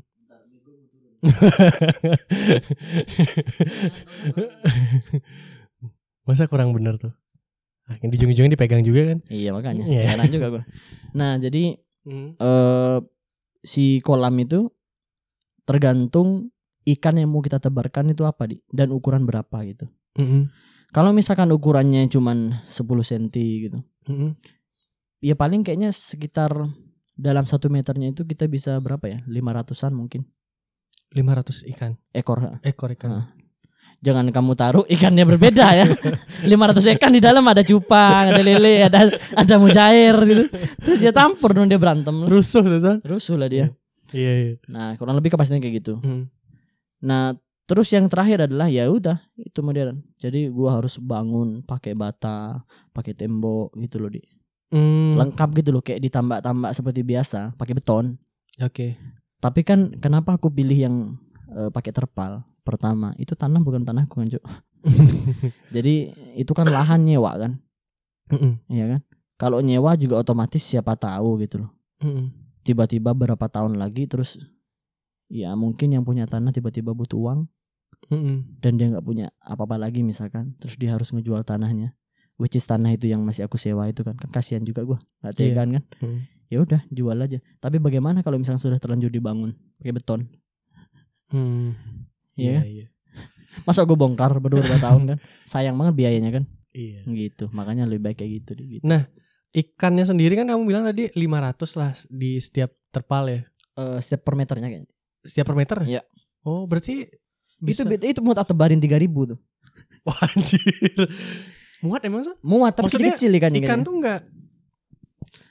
[6.23, 7.11] Masa kurang bener tuh?
[7.83, 9.19] Ah, yang di ujung-ujungnya dipegang juga kan?
[9.27, 9.83] Iya makanya.
[9.83, 10.01] Iya.
[10.07, 10.63] Heran juga gua.
[11.11, 12.35] Nah, jadi Hmm.
[12.35, 12.97] eh
[13.63, 14.69] si kolam itu
[15.63, 16.51] tergantung
[16.83, 19.87] ikan yang mau kita tebarkan itu apa di dan ukuran berapa gitu.
[20.19, 20.51] Mm-mm.
[20.93, 23.79] Kalau misalkan ukurannya cuman 10 cm gitu.
[24.11, 24.35] Mm-mm.
[25.23, 26.51] Ya paling kayaknya sekitar
[27.15, 29.19] dalam satu meternya itu kita bisa berapa ya?
[29.25, 30.27] 500-an mungkin
[31.13, 32.59] 500 ikan ekor.
[32.65, 33.09] ekor ikan.
[33.09, 33.25] Ah.
[34.03, 35.87] Jangan kamu taruh ikannya berbeda ya.
[36.51, 40.43] 500 ikan di dalam ada cupang, ada lele, ada ada mujair gitu.
[40.83, 42.27] Terus dia tampur dong dia berantem.
[42.27, 42.99] Rusuh tuh.
[43.07, 43.71] Rusuh lah dia.
[44.11, 44.53] Iya, iya.
[44.67, 45.93] Nah, kurang lebih kapasitasnya kayak gitu.
[46.03, 46.27] Hmm.
[46.99, 50.03] Nah, terus yang terakhir adalah ya udah itu modern.
[50.19, 52.59] Jadi gua harus bangun pakai bata,
[52.91, 54.19] pakai tembok gitu loh di.
[54.75, 55.15] Hmm.
[55.15, 58.19] Lengkap gitu loh kayak ditambak-tambak seperti biasa, pakai beton.
[58.59, 58.99] Oke.
[59.39, 60.95] Tapi kan kenapa aku pilih yang
[61.55, 62.43] eh, pakai terpal?
[62.63, 64.43] Pertama, itu tanah bukan tanahku kan, Cuk.
[65.75, 65.93] Jadi
[66.33, 67.51] itu kan lahan nyewa kan,
[68.67, 69.01] iya kan?
[69.35, 71.71] Kalau nyewa juga otomatis siapa tahu gitu loh.
[72.63, 74.39] Tiba-tiba berapa tahun lagi terus
[75.27, 77.39] ya mungkin yang punya tanah tiba-tiba butuh uang
[78.07, 78.59] Mm-mm.
[78.59, 81.95] dan dia nggak punya apa-apa lagi misalkan terus dia harus ngejual tanahnya
[82.35, 85.33] which is tanah itu yang masih aku sewa itu kan kan kasihan juga gua nggak
[85.33, 85.39] Iya.
[85.41, 86.19] tegan kan Hmm.
[86.47, 90.21] ya udah jual aja tapi bagaimana kalau misalnya sudah terlanjur dibangun pakai beton
[91.27, 91.73] Hmm.
[92.35, 92.63] Iya kan?
[92.65, 92.85] iya.
[93.63, 97.05] masa gue bongkar berdua tahun kan sayang banget biayanya kan Iya.
[97.05, 98.81] gitu makanya lebih baik kayak gitu gitu.
[98.81, 99.05] Nah,
[99.53, 103.45] ikannya sendiri kan kamu bilang tadi 500 lah di setiap terpal ya.
[103.77, 104.89] Eh, setiap per meternya kayaknya
[105.21, 105.77] Setiap per meter?
[105.85, 106.01] Iya.
[106.41, 107.05] Oh, berarti
[107.61, 107.85] bisa.
[107.85, 109.37] itu itu mau tak tebarin 3000 tuh
[110.09, 110.59] Wah, anjir.
[111.85, 112.33] Muat emang so?
[112.41, 114.19] muat tapi Maksudnya kecil ikannya Ikan tuh enggak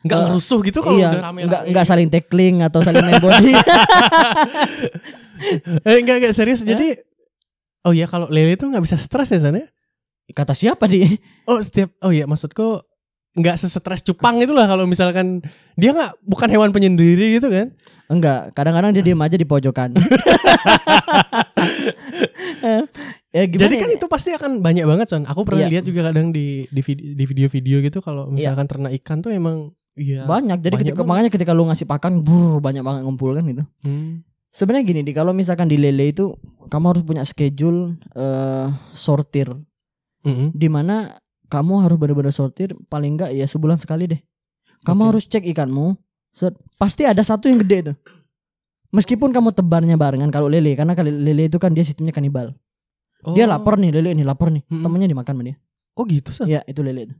[0.02, 3.18] enggak Eh, ngerusuh gitu kalau iya udah rame nggak nggak saling tackling atau saling main
[3.18, 3.52] body
[5.82, 6.62] eh, enggak enggak serius.
[6.62, 6.98] Jadi
[7.82, 9.62] Oh iya kalau lele itu nggak bisa stres ya sana?
[10.28, 11.02] kata siapa di
[11.44, 12.78] Oh setiap oh iya maksudku
[13.32, 15.42] nggak sesetres cupang itu lah kalau misalkan
[15.74, 17.74] dia nggak bukan hewan penyendiri gitu kan?
[18.04, 19.96] enggak kadang-kadang dia diem aja di pojokan
[23.32, 23.96] ya Jadi kan ya?
[23.96, 25.24] itu pasti akan banyak banget son.
[25.24, 25.70] Aku pernah Iya.
[25.70, 28.52] lihat juga kadang di di vid- di video-video gitu kalau Iya.
[28.52, 30.24] misalkan ternak ikan tuh emang iya.
[30.24, 31.08] banyak jadi banyak ketika, banget.
[31.08, 34.22] makanya ketika lu ngasih pakan brr, banyak banget ngumpul kan gitu Hmm.
[34.48, 36.32] sebenarnya gini di kalau misalkan di lele itu
[36.64, 39.52] kamu harus punya schedule eh sortir
[40.22, 40.52] Mm-mm.
[40.52, 44.20] di mana kamu harus benar-benar sortir paling enggak ya sebulan sekali deh.
[44.82, 45.08] Kamu Oke.
[45.12, 45.94] harus cek ikanmu.
[46.32, 47.96] set- pasti ada satu yang gede tuh.
[48.88, 52.56] Meskipun kamu tebarnya barengan kalau lele karena kalau lele itu kan dia sistemnya kanibal.
[53.30, 53.50] Dia Oh.
[53.50, 54.64] lapar nih lele ini lapar nih.
[54.64, 54.80] Mm-mm.
[54.80, 55.56] Temennya dimakan sama dia.
[55.92, 56.48] Oh gitu son.
[56.48, 57.14] Ya itu lele itu.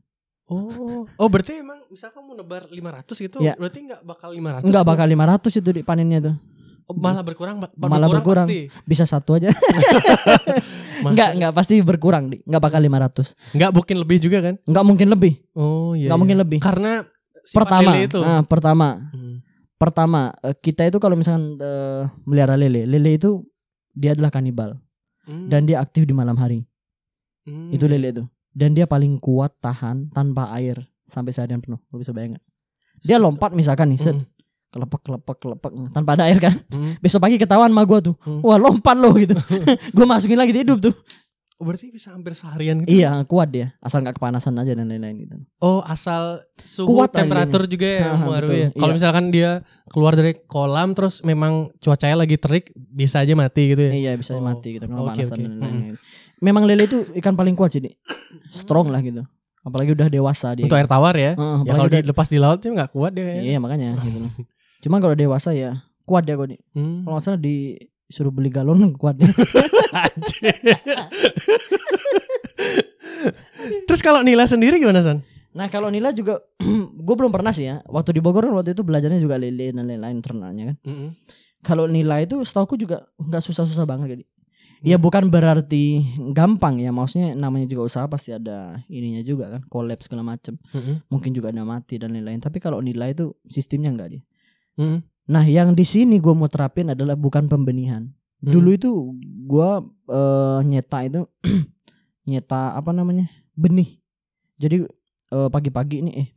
[0.52, 1.08] Oh.
[1.08, 3.56] Oh berarti emang misalkan kamu nebar 500 gitu, Iya.
[3.56, 4.68] berarti nggak bakal 500.
[4.68, 4.90] Enggak tuh?
[4.92, 6.36] bakal 500 itu di panennya tuh.
[6.84, 8.44] Oh, malah berkurang, Malah berkurang.
[8.44, 8.66] pasti.
[8.84, 9.48] Bisa satu aja.
[11.02, 12.42] Enggak, enggak pasti berkurang, Di.
[12.44, 13.34] Enggak bakal 500.
[13.54, 14.54] Nggak mungkin lebih juga kan?
[14.66, 15.32] Enggak mungkin lebih.
[15.54, 16.10] Oh iya.
[16.10, 16.20] Enggak iya.
[16.20, 16.58] mungkin lebih.
[16.60, 16.92] Karena
[17.42, 18.18] sifat Pertama, itu.
[18.20, 19.36] nah, pertama, Hmm.
[19.74, 23.42] pertama eh, kita itu kalau misalkan eh, melihara lele, lele itu
[23.92, 24.78] dia adalah kanibal
[25.22, 25.46] Hmm.
[25.46, 26.66] dan dia aktif di malam hari.
[27.46, 27.70] Hmm.
[27.70, 28.24] Itu lele itu.
[28.52, 31.80] Dan dia paling kuat tahan tanpa air sampai seharian penuh.
[31.88, 32.40] Lo bisa bayangin?
[33.00, 34.28] Dia lompat misalkan nih, set, Hmm.
[34.70, 36.54] kelepek kelepek kelepek tanpa ada air kan.
[36.68, 36.94] Hmm.
[37.02, 38.14] Besok pagi ketahuan sama gua tuh.
[38.20, 38.40] Hmm.
[38.40, 39.34] Wah, lompat loh gitu.
[39.96, 40.94] gua masukin lagi dia hidup tuh.
[41.54, 42.90] Oh, berarti bisa hampir seharian gitu.
[42.90, 45.36] Iya kuat dia, asal nggak kepanasan aja dan lain-lain gitu.
[45.58, 48.50] Oh, asal suhu Kuat temperatur juga ya betul.
[48.50, 48.68] ya?
[48.74, 48.98] Kalau Iya.
[48.98, 49.50] misalkan dia
[49.86, 53.92] keluar dari kolam terus memang cuacanya lagi terik, bisa aja mati gitu ya.
[53.94, 55.38] Iya bisa Oh, mati gitu, oke, kepanasan oke.
[55.38, 55.94] dan lain-lain.
[56.42, 57.80] Memang lele itu ikan paling kuat sih,
[58.50, 59.22] strong lah gitu.
[59.62, 60.66] Apalagi udah dewasa dia.
[60.66, 61.38] Untuk air tawar ya.
[61.38, 63.38] Heeh, Ya kalau udah- dilepas di laut sih nggak kuat dia.
[63.38, 64.26] Iya makanya gitu.
[64.82, 66.60] Cuma kalau dewasa ya kuat dia kok Dik.
[66.74, 67.06] Hmm.
[67.06, 69.30] Kalau salah disuruh beli galon kuat dia.
[73.86, 75.22] Terus kalau Nila sendiri gimana San?
[75.52, 76.42] Nah kalau Nila juga
[77.06, 77.78] gue belum pernah sih ya.
[77.86, 80.76] Waktu di Bogor kan waktu itu belajarnya juga lele dan lain-lain ternaknya kan.
[81.62, 84.24] Kalau Nila itu setauku juga nggak susah-susah banget jadi.
[84.82, 90.02] Ya bukan berarti gampang ya, maksudnya namanya juga usaha pasti ada ininya juga kan, collab
[90.02, 90.58] segala macem.
[91.06, 92.38] Mungkin juga ada mati dan lain-lain.
[92.38, 94.22] Tapi kalau Nila itu sistemnya enggak dia.
[95.22, 98.10] Nah yang di sini gue mau terapin adalah bukan pembenihan.
[98.42, 98.90] Dulu itu
[99.46, 99.70] gue
[100.08, 101.22] eh, nyeta itu
[102.28, 104.02] nyeta apa namanya benih.
[104.58, 104.82] Jadi
[105.30, 106.28] eh, pagi-pagi ini eh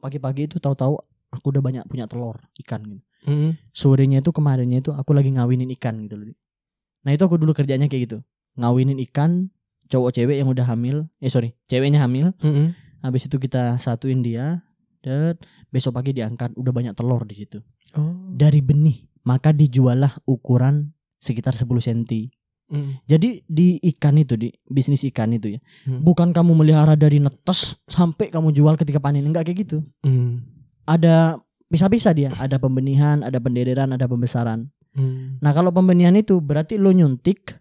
[0.00, 0.96] pagi-pagi itu tahu-tahu
[1.28, 3.04] aku udah banyak punya telur ikan gitu.
[3.70, 6.32] Sorenya itu kemarinnya itu aku lagi ngawinin ikan gitu loh.
[7.02, 8.18] Nah itu aku dulu kerjanya kayak gitu.
[8.58, 9.50] Ngawinin ikan
[9.90, 11.10] cowok cewek yang udah hamil.
[11.18, 12.34] Eh sorry ceweknya hamil.
[13.02, 14.62] Habis itu kita satuin dia.
[15.02, 15.34] Dan
[15.74, 17.58] besok pagi diangkat udah banyak telur di situ.
[17.98, 18.30] Oh.
[18.30, 19.02] Dari benih.
[19.26, 22.30] Maka dijualah ukuran sekitar 10 cm.
[23.04, 25.60] Jadi di ikan itu di bisnis ikan itu ya.
[25.84, 26.00] Hmm.
[26.00, 29.84] Bukan kamu melihara dari netes sampai kamu jual ketika panen enggak kayak gitu.
[30.88, 31.36] Ada
[31.68, 34.72] bisa-bisa dia, ada pembenihan, ada pendederan, ada pembesaran.
[35.40, 37.56] Nah, kalau pembenihan itu berarti lo nyuntik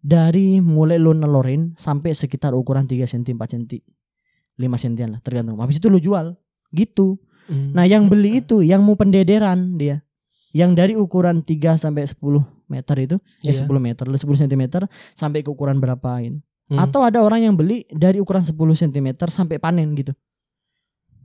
[0.00, 3.82] dari mulai lo nelorin sampai sekitar ukuran 3 cm, 4 cm.
[4.56, 5.60] 5 cm lah tergantung.
[5.60, 6.32] Habis itu lo jual.
[6.72, 7.20] Gitu.
[7.46, 10.02] Nah, yang beli itu yang mau pendederan dia.
[10.56, 13.62] Yang dari ukuran 3 sampai 10 meter itu, ya Iya.
[13.62, 14.62] 10 meter, 10 cm
[15.14, 16.40] sampai ke ukuran berapa gitu.
[16.66, 16.82] Hmm.
[16.82, 20.10] Atau ada orang yang beli dari ukuran 10 cm sampai panen gitu.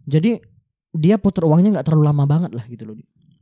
[0.05, 0.37] Jadi
[0.93, 2.95] dia putar uangnya nggak terlalu lama banget lah gitu loh.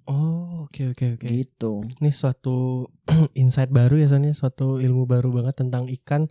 [0.10, 1.26] Oh, oke oke oke.
[1.30, 1.86] Gitu.
[2.02, 2.90] Ini suatu
[3.38, 6.26] insight baru ya San ya, suatu ilmu baru banget tentang ikan.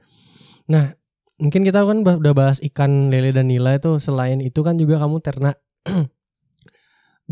[0.66, 0.98] Nah,
[1.38, 5.22] mungkin kita kan udah bahas ikan lele dan nila itu selain itu kan juga kamu
[5.22, 5.62] ternak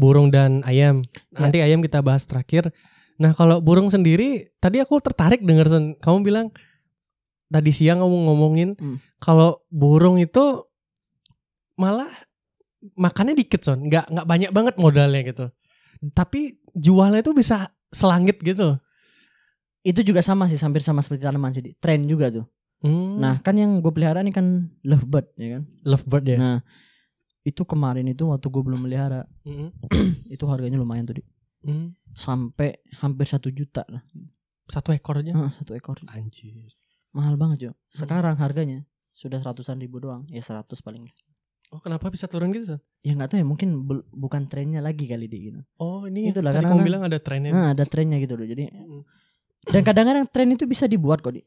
[0.00, 1.02] burung dan ayam.
[1.34, 1.50] Ya.
[1.50, 2.70] Nanti ayam kita bahas terakhir.
[3.18, 5.66] Nah, kalau burung sendiri tadi aku tertarik dengar
[5.98, 6.46] kamu bilang
[7.50, 8.98] tadi siang kamu ngomongin Hmm.
[9.18, 10.62] kalau burung itu
[11.74, 12.08] malah
[12.94, 15.46] makannya dikit son, nggak nggak banyak banget modalnya gitu.
[16.12, 18.76] Tapi jualnya itu bisa selangit gitu.
[19.86, 21.62] Itu juga sama sih, hampir sama seperti tanaman sih.
[21.78, 22.46] Tren juga tuh.
[22.84, 23.16] Hmm.
[23.16, 25.62] Nah, kan yang gue pelihara ini kan lovebird ya kan.
[25.86, 26.36] lovebird ya.
[26.36, 26.58] Nah,
[27.46, 29.72] itu kemarin itu waktu gue belum melihara, Hmm.
[30.34, 31.22] itu harganya lumayan tuh, Di.
[31.64, 31.96] Hmm.
[32.12, 34.02] Sampai hampir satu juta lah.
[34.66, 35.32] Satu ekor aja.
[35.34, 36.02] Ah, satu ekor.
[36.10, 36.74] Anjir.
[37.14, 37.70] Mahal banget, Jo.
[37.88, 38.84] Sekarang harganya
[39.14, 40.26] sudah ratusan ribu doang.
[40.28, 41.08] Ya 100 paling.
[41.74, 42.80] Oh, kenapa bisa turun gitu, San?
[43.02, 45.60] Ya nggak tahu ya, mungkin bel- bukan trennya lagi kali di gitu.
[45.76, 47.50] Oh, ini Itulah, tadi karena kamu kan- bilang ada trennya.
[47.50, 48.46] Nah, ada trennya gitu loh.
[48.46, 49.02] Jadi Hmm.
[49.66, 51.42] dan kadang-kadang tren itu bisa dibuat kok, Di.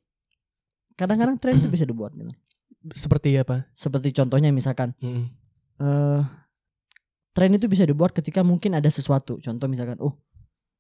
[0.93, 2.32] Kadang-kadang tren itu bisa dibuat gitu.
[2.91, 3.67] Seperti apa?
[3.72, 5.32] Seperti contohnya misalkan Hmm.
[5.80, 6.22] eh
[7.32, 9.39] tren itu bisa dibuat ketika mungkin ada sesuatu.
[9.39, 10.20] Contoh misalkan, oh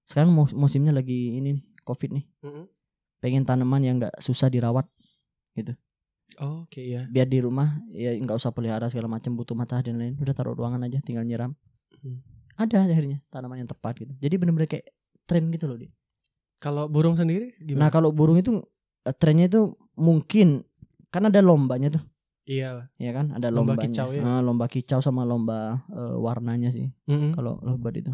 [0.03, 2.25] sekarang mus- musimnya lagi ini nih, covid nih.
[2.43, 2.67] Hmm.
[3.19, 4.83] Pengen tanaman yang nggak susah dirawat,
[6.37, 7.03] Oh, Oke ya.
[7.05, 10.13] biar di rumah ya nggak usah pelihara segala macam butuh matahari dan lain.
[10.15, 11.57] Udah taruh ruangan aja, tinggal nyiram.
[11.99, 12.21] Hmm.
[12.55, 14.13] Ada akhirnya tanaman yang tepat gitu.
[14.17, 14.87] Jadi bener-bener kayak
[15.25, 15.89] tren gitu loh, Di.
[16.59, 17.87] Kalau burung sendiri Nah gimana?
[17.89, 18.59] kalau burung itu
[19.03, 20.63] eh, trennya itu mungkin
[21.07, 22.03] kan ada lombanya tuh,
[22.45, 22.85] iya.
[22.95, 23.31] ya kan?
[23.31, 23.83] Ada Lomba lombanya.
[23.89, 24.21] kicau ya?
[24.21, 26.87] Ah, lomba kicau sama lomba eh, warnanya sih.
[27.03, 27.31] Hmm.
[27.31, 28.13] kalau lovebird itu.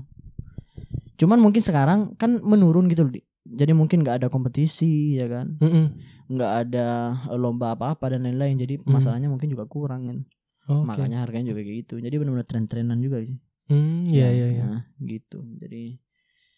[1.15, 3.13] Cuman mungkin sekarang kan menurun gitu loh.
[3.13, 3.21] Di.
[3.45, 5.93] Jadi mungkin nggak ada kompetisi ya kan, Hmm.
[6.25, 6.87] Nggak ada
[7.27, 8.57] eh, lomba apa-apa dan lain-lain.
[8.57, 8.93] Jadi Hmm.
[8.93, 10.17] masalahnya mungkin juga kurang kan.
[10.65, 10.85] Oke.
[10.89, 11.95] Makanya harganya juga kayak gitu.
[11.99, 13.37] Jadi benar-benar tren-trenan juga sih.
[13.65, 14.63] Hmm, iya Ya, iya iya.
[14.65, 15.41] Nah, gitu.
[15.57, 15.97] Jadi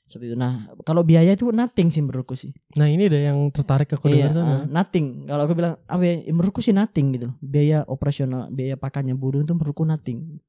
[0.07, 0.35] seperti itu.
[0.39, 2.55] Nah, kalau biaya itu nothing sih menurutku sih.
[2.75, 4.47] Nah, ini ada yang tertarik aku Iya, dengar sana.
[4.47, 5.27] ah, nothing.
[5.27, 7.27] Kalau aku bilang apa ya, menurutku sih nothing gitu.
[7.27, 7.35] loh.
[7.39, 10.39] Biaya operasional, biaya pakannya burung itu menurutku nothing.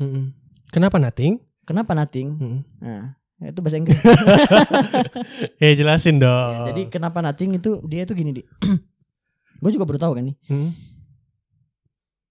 [0.00, 0.32] Hmm.
[0.72, 1.40] Kenapa nothing?
[1.64, 2.28] Kenapa nothing?
[2.40, 2.60] Hmm.
[2.80, 4.00] Nah, itu bahasa Inggris.
[5.62, 6.52] Ya jelasin dong.
[6.54, 8.42] Ya, jadi kenapa nothing itu dia itu gini di.
[9.60, 10.36] gue juga baru tahu kan nih.
[10.46, 10.70] Hmm.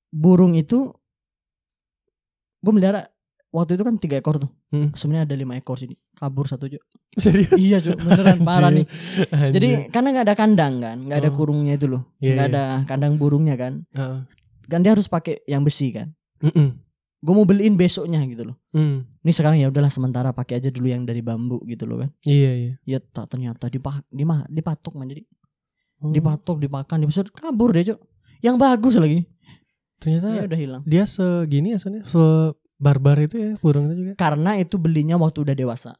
[0.10, 0.94] Burung itu
[2.60, 3.10] gue melihara
[3.50, 4.50] waktu itu kan tiga ekor tuh.
[4.70, 4.94] Hmm.
[4.94, 5.90] Sebenarnya ada lima ekor sih.
[5.90, 5.96] Di.
[6.14, 6.80] Kabur satu Cuk.
[7.18, 7.58] serius.
[7.58, 8.86] iya Cuk, beneran parah nih.
[9.28, 9.52] Anjir.
[9.54, 11.36] Jadi karena nggak ada kandang kan, nggak ada Oh.
[11.36, 12.54] kurungnya itu loh, Iya, nggak iya.
[12.54, 13.84] ada kandang burungnya kan.
[13.92, 14.20] Heeh.
[14.66, 16.14] Kan dia harus pakai yang besi kan.
[16.40, 16.80] Mm-mm.
[17.24, 18.60] Gue mau beliin besoknya gitu loh.
[18.70, 19.08] Hmm.
[19.18, 22.12] Ini sekarang ya udahlah sementara pakai aja dulu yang dari bambu gitu loh kan.
[22.22, 22.74] Iya iya.
[22.84, 25.24] Ya tak ternyata dipak, dimah, dipatok man jadi
[25.98, 27.96] Oh, dipatok dimakan dibesar kabur deh cok
[28.44, 29.24] yang bagus lagi
[30.04, 32.20] ternyata ya udah hilang dia segini ya Son ya, se
[32.76, 34.12] barbar itu ya burung itu juga.
[34.20, 35.96] karena itu belinya waktu udah dewasa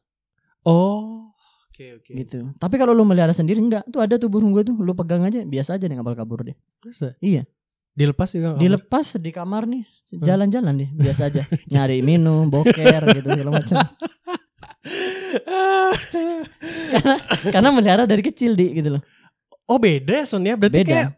[0.60, 1.32] Oh,
[1.72, 2.12] oke oke.
[2.14, 5.24] gitu tapi kalau lu melihara sendiri enggak tuh ada tuh burung gue tuh lu pegang
[5.24, 7.16] aja biasa aja nggak bakal kabur deh Masa?
[7.24, 7.48] Iya.
[7.94, 8.48] Dilepas juga.
[8.50, 9.82] nggak dilepas di kamar nih
[10.12, 11.42] jalan-jalan deh biasa aja
[11.72, 12.74] nyari minum boker
[13.12, 13.76] gitu segala macam
[16.90, 17.14] karena
[17.44, 19.02] karena melihara dari kecil di gitu loh
[19.64, 20.54] Oh beda ya Son ya.
[20.54, 21.08] Berarti beda kayak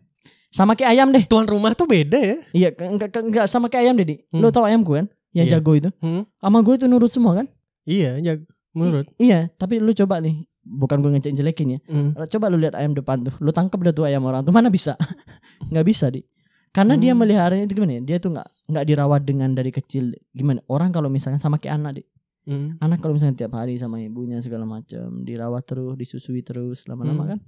[0.49, 2.37] sama kayak ayam deh tuan rumah tuh beda ya.
[2.55, 4.39] iya enggak enggak sama kayak ayam deh di Hmm.
[4.39, 5.59] lu tau ayam gue kan yang Iya.
[5.59, 6.23] jago itu Hmm.
[6.37, 7.47] sama gue itu nurut semua kan
[7.85, 8.33] Iya, ya,
[8.71, 9.07] menurut.
[9.15, 12.15] I- iya tapi lu coba nih bukan gue ngecek jelekin ya Hmm.
[12.25, 14.95] coba lu lihat ayam depan tuh lu tangkap dah tuh ayam orang tuh mana bisa
[15.71, 16.23] nggak bisa di
[16.77, 17.25] karena dia Hmm.
[17.25, 21.09] meliharanya itu gimana ya dia tuh nggak nggak dirawat dengan dari kecil gimana orang kalau
[21.09, 22.03] misalnya sama kayak anak di
[22.45, 22.77] Hmm.
[22.79, 27.31] anak kalau misalnya tiap hari sama ibunya segala macam dirawat terus disusui terus lama-lama Hmm.
[27.33, 27.41] kan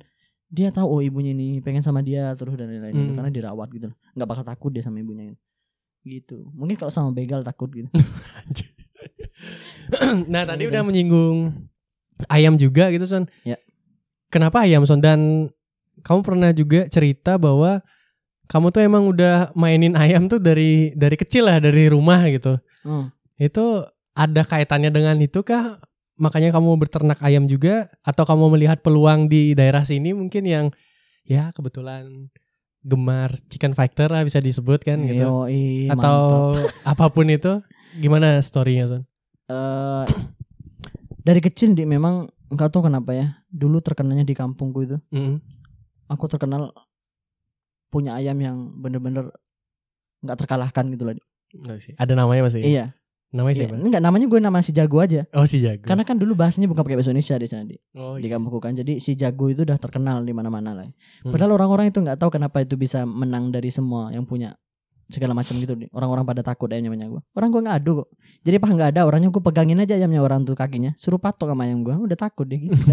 [0.49, 3.05] dia tahu oh ibunya ini pengen sama dia terus dan lain-lain gitu.
[3.05, 3.17] Hmm.
[3.17, 5.37] karena dirawat gitu nggak bakal takut dia sama ibunya
[6.03, 7.93] gitu mungkin kalau sama begal takut gitu
[10.27, 10.73] nah tadi Gitu.
[10.73, 11.39] udah menyinggung
[12.27, 13.25] ayam juga gitu Son.
[13.43, 13.55] Ya.
[14.29, 14.99] Kenapa ayam Son?
[14.99, 15.49] Dan
[16.01, 17.81] kamu pernah juga cerita bahwa
[18.49, 22.57] kamu tuh emang udah mainin ayam tuh dari dari kecil lah dari rumah gitu.
[22.83, 23.13] Hmm.
[23.37, 23.85] Itu
[24.17, 25.79] ada kaitannya dengan itu kah?
[26.19, 30.67] Makanya kamu berternak ayam juga atau kamu melihat peluang di daerah sini mungkin yang
[31.23, 32.33] ya kebetulan
[32.83, 35.23] gemar chicken fighter lah bisa disebut kan gitu.
[35.23, 36.03] Yoi, mantap.
[36.03, 36.21] atau
[36.83, 37.61] apa pun itu
[38.01, 39.03] gimana storynya Son?
[39.47, 40.05] Eh,
[41.23, 45.37] dari kecil di memang nggak tahu kenapa ya dulu terkenalnya di kampungku itu Mm.
[46.09, 46.73] aku terkenal
[47.89, 49.33] punya ayam yang bener-bener
[50.21, 51.23] nggak terkalahkan gitu loh Di.
[51.81, 51.95] Sih.
[51.97, 52.61] Ada namanya masih?
[52.61, 52.93] iya
[53.29, 53.77] Namanya Iya, siapa?
[53.79, 55.85] enggak namanya gue nama si jago aja Oh si Jago.
[55.85, 58.33] karena kan dulu bahasanya bukan pakai bahasa Indonesia di sana di, oh, di iya.
[58.33, 60.89] kampungku kan jadi si jago itu udah terkenal di mana-mana lah
[61.21, 61.29] Hmm.
[61.29, 64.57] padahal orang-orang itu nggak tahu kenapa itu bisa menang dari semua yang punya
[65.09, 68.07] segala macam gitu orang-orang pada takut ayamnya gue orang gue nggak adu kok
[68.45, 71.65] jadi pas nggak ada orangnya gue pegangin aja ayamnya orang tuh kakinya suruh patok sama
[71.65, 72.77] ayam gue udah takut deh gitu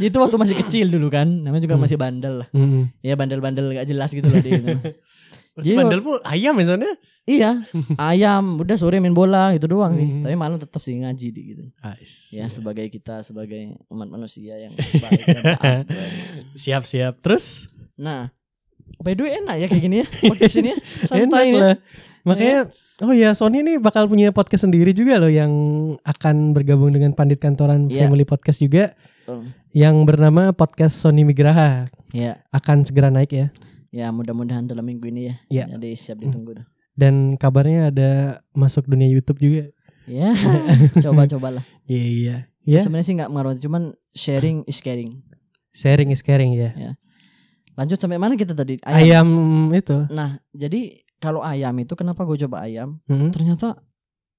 [0.00, 1.82] itu waktu masih kecil dulu kan namanya juga Hmm.
[1.82, 2.82] masih bandel lah Mm.
[3.00, 4.74] ya bandel-bandel gak jelas gitu loh dia gitu.
[5.54, 6.92] Jadi bandel pun ayam ya soalnya?
[7.24, 7.62] iya
[7.96, 10.22] ayam udah sore main bola gitu doang sih Hmm.
[10.22, 12.30] tapi malam tetap sih ngaji di gitu Ais.
[12.30, 15.24] ya sebagai kita sebagai umat manusia yang baik.
[16.54, 17.18] Siap siap.
[17.18, 18.28] Terus nah
[19.00, 21.76] by the way enak ya kayak gini ya podcast ini ya enak santai ya lah.
[22.24, 22.58] Makanya
[23.00, 25.52] oh ya Sony ini bakal punya podcast sendiri juga loh yang
[26.00, 28.06] akan bergabung dengan Pandit Kantoran Iya.
[28.06, 29.52] Family Podcast juga Betul.
[29.72, 33.46] yang bernama podcast Sony Migraha ya akan segera naik ya.
[33.90, 35.64] ya mudah-mudahan dalam minggu ini ya Iya.
[35.76, 38.10] jadi siap ditunggu dah Dan kabarnya ada
[38.52, 39.68] masuk dunia YouTube juga.
[40.06, 40.30] ya
[41.04, 42.36] coba-cobalah Iya iya.
[42.64, 43.82] Ya, sebenarnya sih nggak mengaruh cuman
[44.16, 45.20] sharing is caring
[45.76, 46.72] sharing is caring ya.
[47.74, 49.28] Lanjut sampai mana kita tadi Ayam
[49.70, 50.06] itu.
[50.08, 53.30] nah jadi kalau ayam itu kenapa gue coba ayam Mm.
[53.30, 53.80] ternyata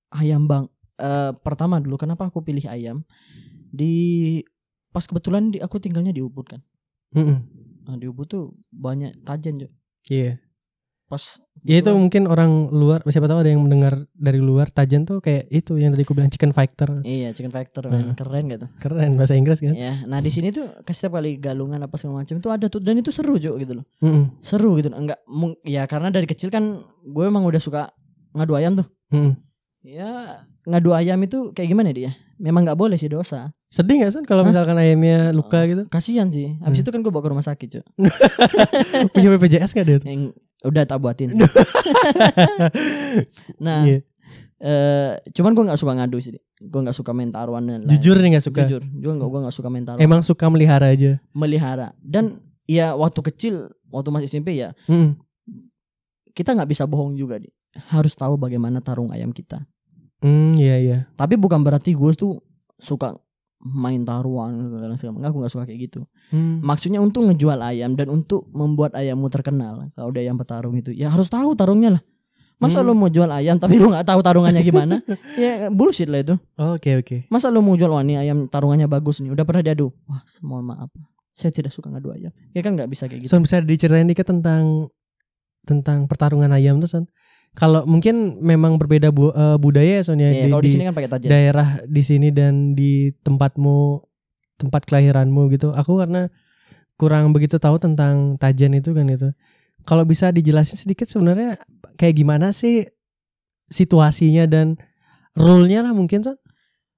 [0.10, 0.66] ayam bang
[0.96, 3.04] eh, pertama dulu kenapa aku pilih ayam
[3.70, 4.40] di
[4.90, 6.62] pas kebetulan di, aku tinggalnya di Ubud kan
[7.12, 7.38] Mm-mm.
[7.84, 9.60] nah, di Ubud tuh banyak tajen.
[10.06, 10.40] Iya.
[11.06, 11.22] Pas
[11.66, 15.50] Ya itu mungkin orang luar siapa tahu ada yang mendengar dari luar Tajan tuh kayak
[15.50, 17.02] itu yang tadi aku bilang chicken fighter.
[17.02, 18.14] iya chicken factor Hmm.
[18.14, 19.74] keren gitu Keren bahasa Inggris kan?
[19.74, 22.96] ya nah di sini tuh setiap kali galungan apa segala macam itu ada tuh dan
[22.96, 24.38] itu seru Jo gitu loh Mm-mm.
[24.40, 25.18] seru gitu enggak
[25.64, 27.90] ya karena dari kecil kan gue emang udah suka
[28.32, 29.34] ngadu ayam tuh Mm-mm.
[29.82, 34.24] ya ngadu ayam itu kayak gimana dia memang nggak boleh sih dosa Sedih gak Son
[34.24, 35.84] kalau misalkan ayamnya luka gitu?
[35.88, 36.86] kasihan sih habis Hmm.
[36.86, 37.84] itu kan gue bawa ke rumah sakit cuy
[39.14, 40.00] Punya BPJS gak dia?
[40.02, 40.32] yang
[40.64, 41.36] udah tak buatin
[43.58, 44.00] nah Iya.
[44.58, 47.84] eh cuman gue nggak suka ngadu sih gue nggak suka main taruhan dan.
[47.86, 48.64] Jujur nih gak suka.
[48.64, 51.20] jujur gue nggak gue nggak suka main taruhan Emang suka melihara aja.
[51.32, 53.56] melihara dan ya waktu kecil
[53.86, 55.20] waktu masih SMP ya Mm.
[56.32, 57.52] kita nggak bisa bohong juga di
[57.92, 59.68] harus tahu bagaimana tarung ayam kita
[60.18, 60.98] Hmm, iya iya.
[61.14, 62.40] tapi bukan berarti gue tuh
[62.78, 63.14] suka
[63.66, 66.00] main taruhan segala segala enggak aku nggak suka kayak gitu.
[66.30, 66.62] Hmm.
[66.62, 69.90] maksudnya untuk ngejual ayam dan untuk membuat ayammu terkenal.
[69.92, 72.04] Kalau udah ayam petarung itu ya harus tahu tarungnya lah.
[72.56, 72.88] Masa Hmm.
[72.88, 75.02] lo mau jual ayam tapi lo nggak tahu tarungannya gimana?
[75.36, 76.38] Ya bullshit lah itu.
[76.56, 77.18] Oke oke.
[77.28, 79.34] masa lo mau jual wah ini ayam tarungannya bagus nih.
[79.34, 79.90] Udah pernah diadu.
[80.06, 80.94] Wah mohon maaf.
[81.36, 82.32] Saya tidak suka ngadu ayam.
[82.54, 83.34] Ya kan nggak bisa kayak gitu.
[83.34, 84.88] Son bisa diceritain dikit tentang
[85.66, 87.04] tentang pertarungan ayam tuh Son.
[87.56, 90.84] Kalau mungkin memang berbeda bu- eh, budaya ya Son ya Iya, di, kalau di sini
[90.84, 94.04] kan pakai tajen daerah di sini dan di tempatmu
[94.60, 95.72] tempat kelahiranmu gitu.
[95.72, 96.28] Aku karena
[97.00, 99.32] kurang begitu tahu tentang tajan itu kan itu.
[99.88, 101.60] Kalau bisa dijelasin sedikit sebenarnya
[101.96, 102.88] kayak gimana sih
[103.72, 104.76] situasinya dan
[105.34, 106.38] rule-nya lah mungkin Son?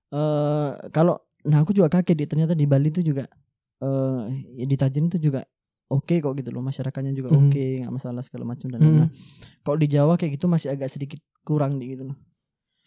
[0.07, 3.27] eh kalau nah aku juga kaget di ternyata di Bali itu juga
[3.83, 4.23] eh
[4.55, 5.43] ya di Tajen itu juga
[5.87, 7.39] oke kok gitu loh masyarakatnya juga Mhm.
[7.41, 9.11] oke nggak masalah segala macam dan lain-lain.
[9.61, 12.17] Kalau di Jawa kayak gitu masih agak sedikit kurang di gitu loh.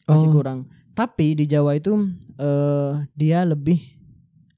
[0.05, 0.34] Masih Oh.
[0.34, 0.64] kurang.
[0.90, 1.92] Tapi di Jawa itu
[2.36, 3.78] eh dia lebih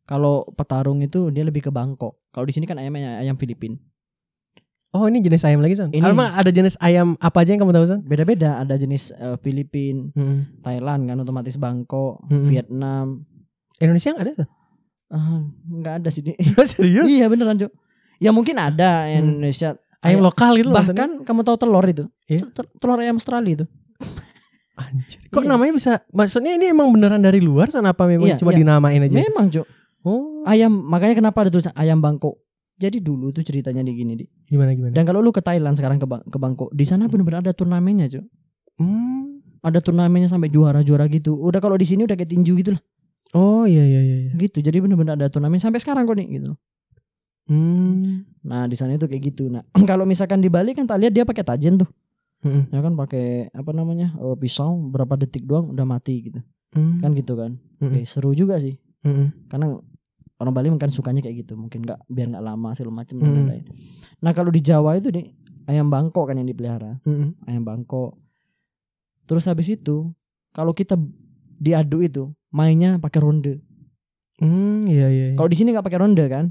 [0.03, 2.19] kalau petarung itu dia lebih ke Bangkok.
[2.29, 3.79] Kalau di sini kan ayamnya ayam Filipin.
[4.93, 5.89] Oh ini jenis ayam lagi son?
[5.89, 8.01] Ini- ada jenis ayam apa aja yang kamu tahu son?
[8.03, 10.61] Beda-beda ada jenis eh, Filipin, Hmm.
[10.61, 12.45] Thailand kan otomatis Bangkok, Mhm.
[12.45, 13.25] Vietnam.
[13.81, 14.49] Indonesia nggak ada son?
[15.09, 16.21] Ah, nggak ada sih.
[16.69, 17.09] Serius?
[17.09, 17.73] iya beneran, Cuk.
[18.23, 19.33] Ya mungkin ada yang Hmm.
[19.37, 21.07] Indonesia Ayam lokal gitu loh maksudnya?
[21.07, 22.43] bahkan kamu tahu telur itu Iya.
[22.49, 23.67] Tel- telur ayam Australia itu
[24.73, 25.21] Anjir.
[25.29, 25.49] Kok Iya.
[25.49, 25.93] namanya bisa?
[26.11, 28.59] Maksudnya ini emang beneran dari luar son apa memang Iya, cuma iya.
[28.59, 29.15] dinamain aja?
[29.15, 29.67] memang cuk
[30.03, 32.35] Oh, ayam makanya kenapa ada tulisan ayam Bangkok
[32.75, 34.91] jadi dulu tuh ceritanya di gini di gimana gimana?
[34.91, 38.27] dan kalau lu ke Thailand sekarang ke, ke Bangkok di sana bener-bener ada turnamennya cuk
[38.75, 39.39] Hmm.
[39.61, 42.83] ada turnamennya sampai juara-juara gitu udah kalau di sini udah kayak tinju gitu lah
[43.33, 44.17] Oh iya iya iya.
[44.21, 44.31] iya.
[44.37, 46.59] gitu jadi bener-bener ada turnamen sampai sekarang kok nih gitu
[47.45, 48.23] Hmm.
[48.41, 51.25] nah di sana itu kayak gitu nah kalau misalkan di Bali kan tak lihat dia
[51.25, 51.91] pakai tajen tuh
[52.43, 52.67] Hmm.
[52.69, 56.99] ya kan pakai apa namanya eh, pisau berapa detik doang udah mati gitu Hmm.
[56.99, 57.95] kan gitu kan Hmm.
[57.95, 59.31] Eh, seru juga sih Hmm.
[59.47, 59.79] karena
[60.37, 63.37] orang Bali mungkin sukanya kayak gitu mungkin nggak biar nggak lama segala macam dan Hmm.
[63.37, 63.65] lain-lain
[64.19, 65.23] nah kalau di Jawa itu deh
[65.65, 67.39] ayam Bangkok kan yang dipelihara Hmm.
[67.45, 68.19] ayam Bangkok
[69.25, 70.11] terus habis itu
[70.51, 70.99] kalau kita
[71.57, 73.63] diadu itu mainnya pakai ronde
[74.43, 75.27] Hmm, iya iya.
[75.31, 75.37] iya.
[75.39, 76.51] kalau di sini nggak pakai ronde kan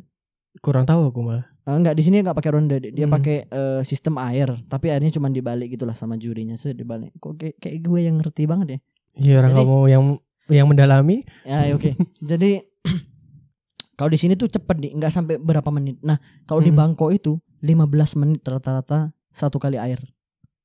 [0.60, 1.48] kurang tahu aku malah.
[1.62, 3.16] Eh, nggak di sini nggak pakai ronde dia Hmm.
[3.16, 7.56] pakai eh, sistem air tapi airnya cuma dibalik gitulah sama jurinya sih dibalik kok kayak,
[7.56, 8.80] kayak gue yang ngerti banget ya
[9.14, 10.04] Iya orang kamu yang
[10.50, 11.24] yang mendalami.
[11.44, 11.92] Ya ya, oke.
[12.32, 12.60] Jadi
[13.98, 16.00] kalau di sini tuh cepet nih, nggak sampai berapa menit.
[16.02, 16.80] Nah, kalau di Hmm.
[16.92, 20.00] Bangkok itu 15 menit rata-rata satu kali air.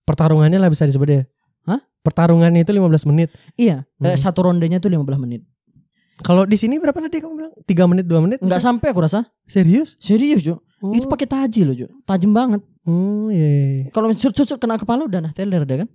[0.03, 1.23] Pertarungannya lah bisa disebut ya.
[1.67, 1.83] Hah?
[2.01, 3.29] Pertarungannya itu 15 menit.
[3.55, 4.17] Iya, eh, Hmm.
[4.17, 5.43] satu rondenya tuh 15 menit.
[6.25, 7.53] Kalau di sini berapa tadi kamu bilang?
[7.69, 8.39] 3 menit, 2 menit?
[8.41, 9.29] Nggak sampai aku rasa.
[9.45, 10.01] serius?
[10.01, 10.65] Serius, Jo.
[10.81, 10.93] Oh.
[10.93, 11.89] Itu pakai taji loh, Jo.
[12.09, 12.65] Tajam banget.
[12.89, 13.45] Oh, iya.
[13.45, 13.85] iya, iya.
[13.93, 15.89] Kalau susut kena kepala udah nah teler deh kan.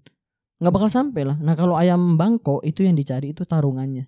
[0.62, 1.38] Nggak bakal sampai lah.
[1.42, 4.06] Nah, kalau ayam Bangkok itu yang dicari itu tarungannya.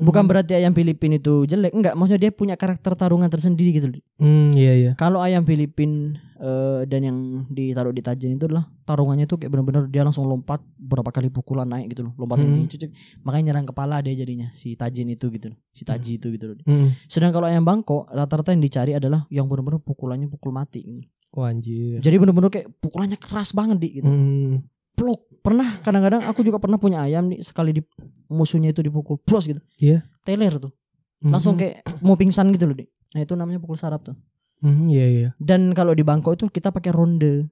[0.00, 0.30] Bukan Hmm.
[0.32, 1.92] berarti ayam Filipin itu jelek, enggak.
[1.92, 3.86] Maksudnya dia punya karakter tarungan tersendiri gitu.
[4.16, 4.92] Hmm, iya iya.
[4.96, 9.84] Kalau ayam Filipin eh, dan yang ditaruh di Tajen itu adalah tarungannya tuh kayak bener-bener
[9.86, 12.56] dia langsung lompat berapa kali pukulan naik gitu loh, lompat Hmm.
[12.56, 12.90] tinggi, cucuk.
[13.20, 16.56] makanya nyerang kepala dia jadinya si Tajen itu gitu loh, si Taji itu gitu loh.
[16.64, 16.96] Hmm.
[17.06, 20.80] Sedang kalau ayam Bangkok rata-rata yang dicari adalah yang bener-bener pukulannya pukul mati.
[20.80, 21.08] Gitu.
[21.30, 22.00] Wah, anjir.
[22.00, 24.08] Jadi bener-bener kayak pukulannya keras banget di gitu.
[24.08, 24.64] Hmm.
[24.96, 25.29] Pluk.
[25.40, 27.82] Pernah kadang-kadang aku juga pernah punya ayam nih sekali di
[28.28, 29.60] musuhnya itu dipukul plus gitu.
[29.80, 30.04] Iya.
[30.22, 30.72] Teler tuh.
[31.20, 31.60] Langsung Hmm.
[31.60, 32.88] kayak mau pingsan gitu loh, Dik.
[33.16, 34.16] Nah, itu namanya pukul saraf tuh.
[34.60, 35.28] Hmm, iya iya.
[35.40, 37.48] Dan kalau di Bangkok itu kita pakai ronde.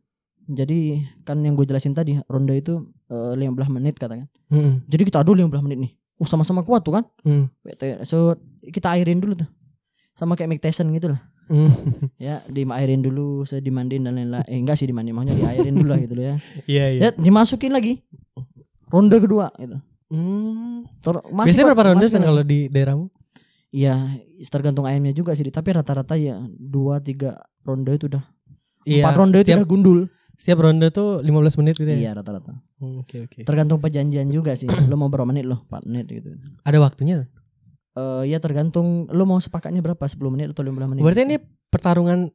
[0.49, 4.29] Jadi kan yang gue jelasin tadi ronde itu eh, 15 menit katanya.
[4.49, 4.81] Hmm.
[4.89, 5.93] Jadi kita adu 15 menit nih.
[6.19, 7.05] Uh sama-sama kuat tuh kan.
[7.25, 7.49] Hmm.
[8.05, 9.49] So kita airin dulu tuh.
[10.17, 11.21] Sama kayak Mick Tyson gitu lah.
[11.49, 11.73] Hmm.
[12.17, 14.45] Ya diairin dulu, saya dimandiin dan lain-lain.
[14.45, 16.35] Eh enggak sih dimandiin, maksudnya diairin dulu lah gitu loh ya.
[16.71, 17.01] Iya iya.
[17.01, 18.05] Ya dimasukin lagi.
[18.87, 19.77] Ronde kedua gitu.
[20.09, 20.85] Hmm.
[20.99, 22.25] Ter- Biasanya kok- berapa ronde masih kok.
[22.25, 23.07] kalau di daerahmu?
[23.69, 23.95] Ya
[24.43, 25.45] tergantung ayamnya juga sih.
[25.45, 28.25] Tapi rata-rata ya dua tiga ronde itu udah.
[28.85, 29.05] Iya.
[29.05, 29.99] Empat ronde itu setiap, udah gundul.
[30.35, 31.99] setiap ronde tuh 15 menit gitu ya.
[31.99, 32.57] Iya rata-rata.
[32.79, 33.43] Hmm, Oke oke.
[33.43, 34.65] Tergantung perjanjian juga sih.
[34.65, 35.67] lo mau berapa menit lo?
[35.67, 36.33] 4 menit gitu.
[36.63, 37.29] Ada waktunya.
[37.99, 41.03] Eh ya tergantung lo mau sepakatnya berapa 10 menit atau 15 menit.
[41.03, 41.37] Berarti ini
[41.67, 42.31] pertarungan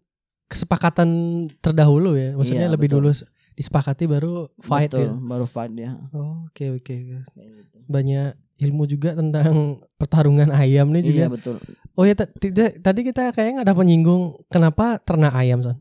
[0.46, 1.10] kesepakatan
[1.58, 2.36] terdahulu ya.
[2.36, 3.00] Maksudnya Iya, lebih betul.
[3.00, 3.10] dulu
[3.54, 5.12] disepakati baru fight Betul, ya.
[5.16, 5.92] baru fight ya.
[6.12, 6.96] Oh, Oke oke.
[7.32, 7.78] Kayak gitu.
[7.86, 9.54] Banyak ilmu juga tentang
[10.02, 11.24] pertarungan ayam nih juga.
[11.24, 11.56] Iya betul.
[11.94, 15.78] Oh ya tidak- tadi kita kayaknya ada penyinggung kenapa ternak ayam son?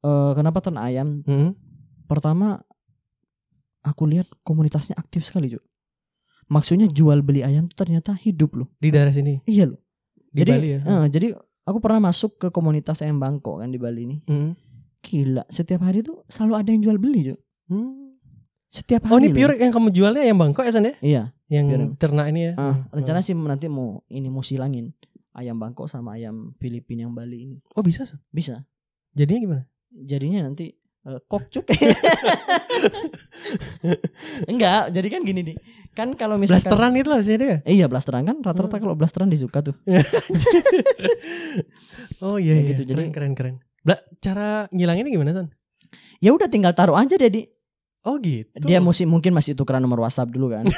[0.00, 1.20] Eh kenapa ternak ayam?
[1.22, 1.58] Hmm?
[2.06, 2.62] Pertama
[3.80, 5.62] aku lihat komunitasnya aktif sekali, Cuk.
[6.48, 8.68] Maksudnya jual beli ayam tuh ternyata hidup loh.
[8.76, 9.80] Di daerah sini Iya loh.
[10.28, 10.80] di jadi Bali ya.
[10.80, 11.26] eh, jadi
[11.64, 14.16] aku pernah masuk ke komunitas ayam Bangkok kan di Bali ini.
[14.24, 14.56] Hmm.
[14.98, 17.38] Gila, setiap hari tuh selalu ada yang jual beli, Cuk.
[17.70, 18.12] Hmm.
[18.68, 19.12] Setiap hari.
[19.12, 19.36] Oh ini loh.
[19.36, 20.94] pure yang kamu jualnya ayam Bangkok ya San ya?
[21.00, 21.22] Iya.
[21.48, 21.84] Yang Pure.
[21.96, 22.52] ternak ini ya?
[22.60, 24.92] Ah, rencana sih nanti mau ini mau silangin
[25.32, 27.56] ayam Bangkok sama ayam Filipina yang Bali ini.
[27.72, 28.20] Oh bisa San?
[28.28, 28.68] Bisa.
[29.16, 29.64] Jadinya gimana?
[29.88, 30.76] Jadinya nanti
[31.24, 31.64] kokcuk.
[34.50, 35.56] Enggak, jadi kan gini nih.
[35.96, 37.58] Kan kalau misalkan Blasteran itu lah dia.
[37.66, 38.82] Eh, iya blasteran kan rata-rata Hmm.
[38.86, 39.74] kalau blasteran disuka tuh.
[42.18, 42.74] Oh iya iya.
[42.74, 43.54] gitu, keren jadi- keren keren.
[43.82, 45.46] Bla, cara ngilanginnya gimana San?
[46.18, 47.42] Ya udah tinggal taruh aja deh di.
[48.02, 48.50] Oh gitu.
[48.62, 50.66] Dia mesti mungkin masih tukeran nomor WhatsApp dulu kan.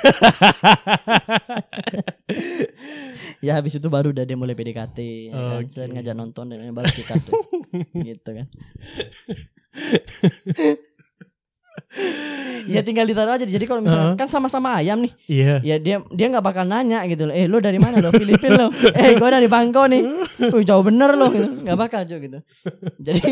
[3.40, 5.60] ya habis itu baru udah dia mulai PDKT ya kan?
[5.64, 5.72] Oke.
[5.72, 7.34] Selain ngajak nonton dan baru sikat tuh.
[8.08, 8.46] gitu kan.
[12.70, 13.42] ya tinggal ditaruh aja.
[13.42, 15.54] Jadi kalau misalnya kan sama-sama ayam nih, Iya.
[15.64, 17.34] ya dia dia nggak bakal nanya gitu loh.
[17.34, 18.14] Eh lo dari mana lo?
[18.14, 18.70] Filipin lo.
[18.94, 20.02] Eh gue dari Bangko nih.
[20.54, 21.66] Wih jauh bener lo gitu.
[21.66, 22.38] Nggak bakal cuy gitu.
[23.00, 23.22] Jadi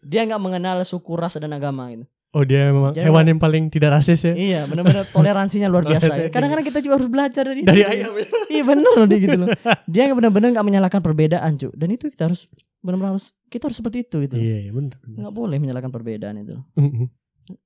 [0.00, 2.06] dia nggak mengenal suku ras dan agama gitu.
[2.30, 4.32] Oh dia memang Jadi hewan yang paling tidak rasis ya.
[4.32, 6.06] Iya benar-benar toleransinya luar biasa.
[6.06, 7.88] Toleransinya Kadang-kadang kita juga harus belajar dari Dari dia.
[7.88, 8.26] ayam ya.
[8.48, 9.48] Iya bener loh dia gitu loh.
[9.88, 11.72] Dia benar-benar nggak menyalahkan perbedaan cuy.
[11.72, 12.44] Dan itu kita harus
[12.78, 14.34] benar-benar harus kita harus seperti itu gitu.
[14.34, 14.44] loh.
[14.44, 14.96] Iya, iya benar.
[14.98, 15.16] benar.
[15.18, 16.54] Nggak boleh menyalahkan perbedaan itu.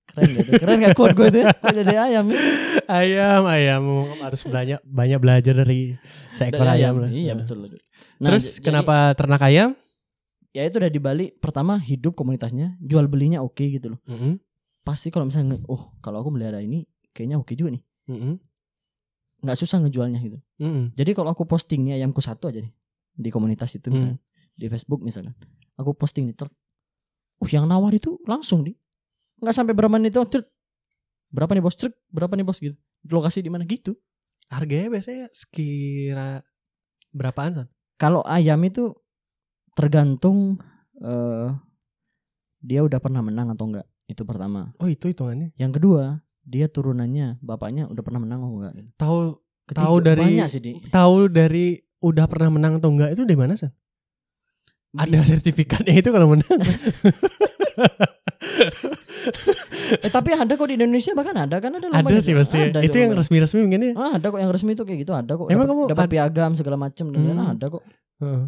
[0.06, 0.52] Keren gak tuh?
[0.56, 1.50] Keren gak quote gue itu ya?
[1.74, 2.38] Jadi ayam ya.
[2.86, 3.82] ayam, ayam
[4.16, 5.98] harus banyak banyak belajar dari
[6.30, 7.10] seekor Dari ayam, lah.
[7.10, 7.42] Iya Nah.
[7.42, 7.58] betul.
[7.60, 7.80] betul.
[8.20, 9.74] Terus j- jadi- kenapa ternak ayam?
[10.50, 14.36] ya itu udah di Bali pertama hidup komunitasnya jual belinya oke gitu loh Mm-mm.
[14.82, 17.82] Pasti kalau misalnya oh kalau aku melihara ini kayaknya oke juga nih.
[18.10, 18.34] Mm-mm.
[19.42, 20.38] nggak susah ngejualnya gitu.
[20.62, 20.94] Mm-mm.
[20.94, 22.70] jadi kalau aku posting nih ayamku satu aja nih
[23.14, 23.94] di komunitas itu Hmm.
[23.94, 24.18] misalnya
[24.54, 25.34] di Facebook misalkan
[25.78, 26.46] aku posting nih ter
[27.42, 28.78] uh yang nawar itu langsung nih.
[29.42, 30.22] Nggak sampai berapa menit itu
[31.34, 31.74] berapa nih bos?
[31.74, 32.58] Truk berapa nih bos?
[32.62, 32.78] Gitu.
[33.10, 33.66] Lokasi di mana?
[33.66, 33.98] Gitu.
[34.46, 36.42] Harganya biasanya sekira
[37.10, 37.68] berapaan san?
[37.98, 38.90] kalau ayam itu
[39.78, 40.58] tergantung
[41.02, 41.48] eh
[42.62, 45.56] dia udah pernah menang atau enggak itu pertama Oh itu hitungannya.
[45.56, 46.02] Yang kedua,
[46.42, 48.72] dia turunannya bapaknya udah pernah menang atau enggak?
[48.94, 49.18] Tahu
[49.64, 50.72] Tahu dari- banyak sih di.
[50.86, 53.72] tahu dari udah pernah menang atau enggak itu dari mana san?
[54.92, 56.52] Ada sertifikatnya itu kalau menang.
[59.94, 62.24] Eh tapi ada kok di Indonesia bahkan ada kan ada lomba ada gitu.
[62.24, 62.58] sih pasti.
[62.66, 63.92] Ada Itu yang resmi-resmi mungkin ya.
[63.94, 65.46] Ah, ada kok yang resmi itu kayak gitu ada kok.
[65.46, 67.52] Emang Dapat- kamu dapat piagam segala macam dan Hmm.
[67.52, 67.82] ada kok.
[68.18, 68.42] Heeh.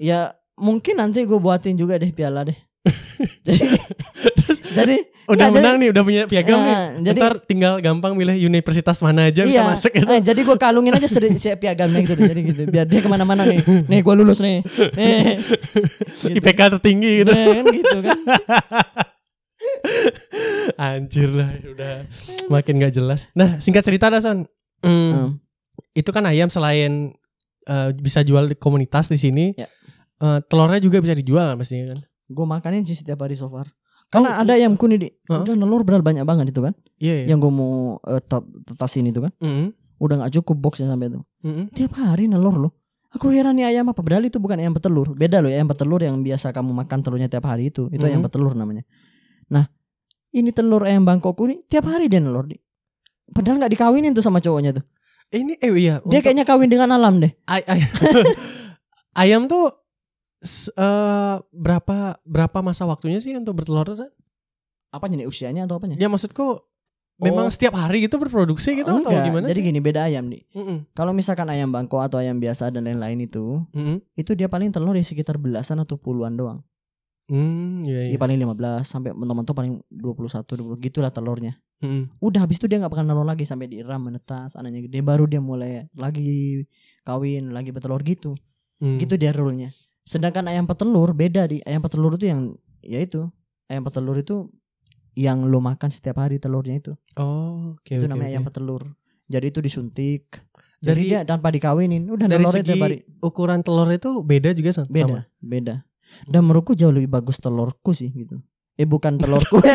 [0.00, 0.18] Ya
[0.56, 2.56] mungkin nanti gue buatin juga deh piala deh.
[3.46, 3.78] jadi
[4.84, 4.98] jadi
[5.28, 6.72] Udah Nggak, menang nih, udah punya piagam nih.
[6.72, 10.08] Ah, jadi Ntar tinggal gampang milih universitas mana aja bisa iya, masuk gitu.
[10.08, 13.44] eh, jadi gue kalungin aja seri, si piagamnya gitu jadi gitu biar dia ke mana-mana
[13.44, 14.64] nih nih gue lulus nih
[14.96, 15.36] nih
[16.24, 16.32] gitu.
[16.32, 17.28] IPK tertinggi gitu.
[17.28, 18.18] Nah, kan gitu kan
[20.80, 21.92] Anjir lah, udah
[22.48, 23.26] makin gak jelas.
[23.34, 24.46] Nah, singkat cerita dah Son.
[24.80, 25.28] Hmm, Hmm.
[25.92, 27.12] Itu kan ayam selain
[27.64, 29.66] eh, bisa jual di komunitas di sini, Ya.
[30.18, 31.98] eh, telurnya juga bisa dijual kan pastinya kan?
[32.24, 33.68] Gue makanin sih setiap hari so far.
[34.08, 36.72] Karena ada ayam kuning di, udah nelur benar banyak banget itu kan.
[36.96, 37.24] Iya.
[37.24, 37.26] iya.
[37.30, 38.20] Yang gue mau uh,
[38.64, 39.32] tetasin itu kan.
[39.36, 39.68] Mm-mm,
[40.00, 41.20] Udah nggak cukup boxnya sampai itu.
[41.44, 41.68] mm-mm.
[41.70, 42.72] Tiap hari nelur loh.
[43.08, 44.00] Aku heran nih ayam apa.
[44.00, 45.12] Padahal itu bukan ayam petelur.
[45.12, 47.88] Beda loh ya, ayam petelur yang biasa kamu makan telurnya tiap hari itu.
[47.88, 48.26] Itu ayam Mhm.
[48.28, 48.84] petelur namanya.
[49.48, 49.68] Nah,
[50.32, 52.56] ini telur ayam Bangkokku nih tiap hari dia nelur di.
[53.28, 54.84] Padahal nggak dikawinin tuh sama cowoknya tuh.
[55.28, 56.00] Ini eh iya.
[56.00, 57.28] Dia untuk kayaknya kawin dengan alam deh.
[57.44, 57.84] ay- ay-
[59.20, 59.68] ayam tuh
[60.40, 64.10] eh, berapa berapa masa waktunya sih untuk bertelur San?
[64.88, 65.98] Apanya nih usianya atau apanya?
[65.98, 66.64] Ya maksudku
[67.18, 67.52] memang Oh.
[67.52, 69.66] setiap hari gitu berproduksi gitu atau Enggak, gimana Jadi sih?
[69.68, 70.46] gini beda ayam nih.
[70.54, 73.98] Mm-mm, Kalau misalkan ayam Bangkok atau ayam biasa dan lain-lain itu, mm-mm.
[74.14, 76.62] itu dia paling telur ya sekitar belasan atau puluhan doang.
[77.28, 78.16] Hmm, iya, iya.
[78.16, 81.60] Ya paling 15 sampai mentok-mentok paling 21 20 gitulah telurnya.
[81.84, 82.08] Mm-mm.
[82.22, 85.42] Udah habis itu dia nggak bakal nelur lagi sampai diiram menetas anaknya gede baru dia
[85.42, 86.64] mulai lagi
[87.02, 88.32] kawin lagi bertelur gitu.
[88.80, 89.02] Mm.
[89.02, 89.74] Gitu dia rule-nya.
[90.08, 93.28] Sedangkan ayam petelur beda di ayam petelur itu yang ya itu
[93.68, 94.48] ayam petelur itu
[95.12, 96.92] yang lo makan setiap hari telurnya itu.
[97.20, 98.34] Oh, oke itu oke, namanya oke.
[98.40, 98.82] ayam petelur.
[99.28, 100.24] Jadi itu disuntik.
[100.80, 102.98] Jadi Dari- dia tanpa dikawinin udah dari segi hari.
[103.20, 104.88] ukuran telur itu beda juga San?
[104.88, 105.20] Beda, Sama?
[105.44, 105.84] beda.
[106.24, 108.40] Dan menurutku jauh lebih bagus telurku sih gitu.
[108.78, 109.58] Eh bukan telurku.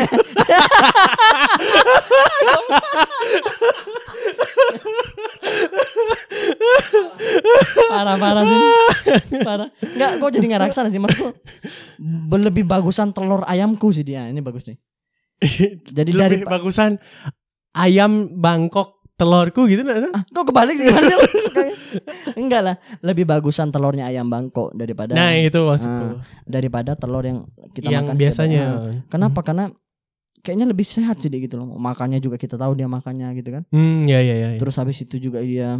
[7.92, 8.58] parah parah sih.
[9.44, 9.68] Parah.
[9.84, 11.36] Enggak, kok jadi ngeraksana sih maksudku.
[12.32, 14.24] Lebih bagusan telur ayamku sih dia.
[14.24, 14.80] Ini bagus nih.
[15.96, 16.96] Jadi dari Lebih bagusan
[17.76, 20.12] ayam Bangkok telurku gitu nggak San?
[20.12, 21.18] Ah, kok kebalik sih gimana sih?
[22.34, 26.18] Enggak lah, lebih bagusan telurnya ayam Bangkok daripada Nah itu maksudku.
[26.44, 28.62] daripada telur yang kita yang makan setiap biasanya.
[28.66, 28.96] hari.
[28.98, 29.40] Ah, Kenapa?
[29.40, 29.64] Karena
[30.40, 31.70] kayaknya lebih sehat sih dia gitu loh.
[31.72, 33.62] Makannya juga kita tahu dia makannya gitu kan.
[33.70, 34.48] Hmm, ya ya ya.
[34.54, 34.58] ya.
[34.58, 35.78] Terus habis itu juga dia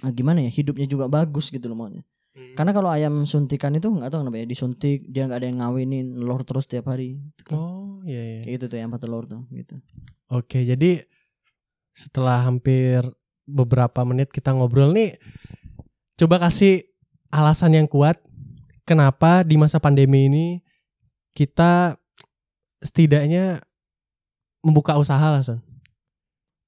[0.00, 0.50] ah, gimana ya?
[0.50, 2.00] Hidupnya juga bagus gitu loh maunya.
[2.32, 2.56] Hmm.
[2.56, 6.16] Karena kalau ayam suntikan itu nggak tahu kenapa ya disuntik dia nggak ada yang ngawinin
[6.16, 7.20] telur terus tiap hari.
[7.52, 8.48] Oh, iya ya.
[8.48, 9.76] Kayak gitu tuh yang telur tuh gitu.
[10.32, 11.04] Oke, jadi
[11.92, 13.04] setelah hampir
[13.42, 15.18] beberapa menit kita ngobrol nih,
[16.14, 16.86] coba kasih
[17.28, 18.20] alasan yang kuat
[18.82, 20.46] kenapa di masa pandemi ini
[21.32, 21.96] kita
[22.78, 23.62] setidaknya
[24.60, 25.58] membuka usaha lah, Son.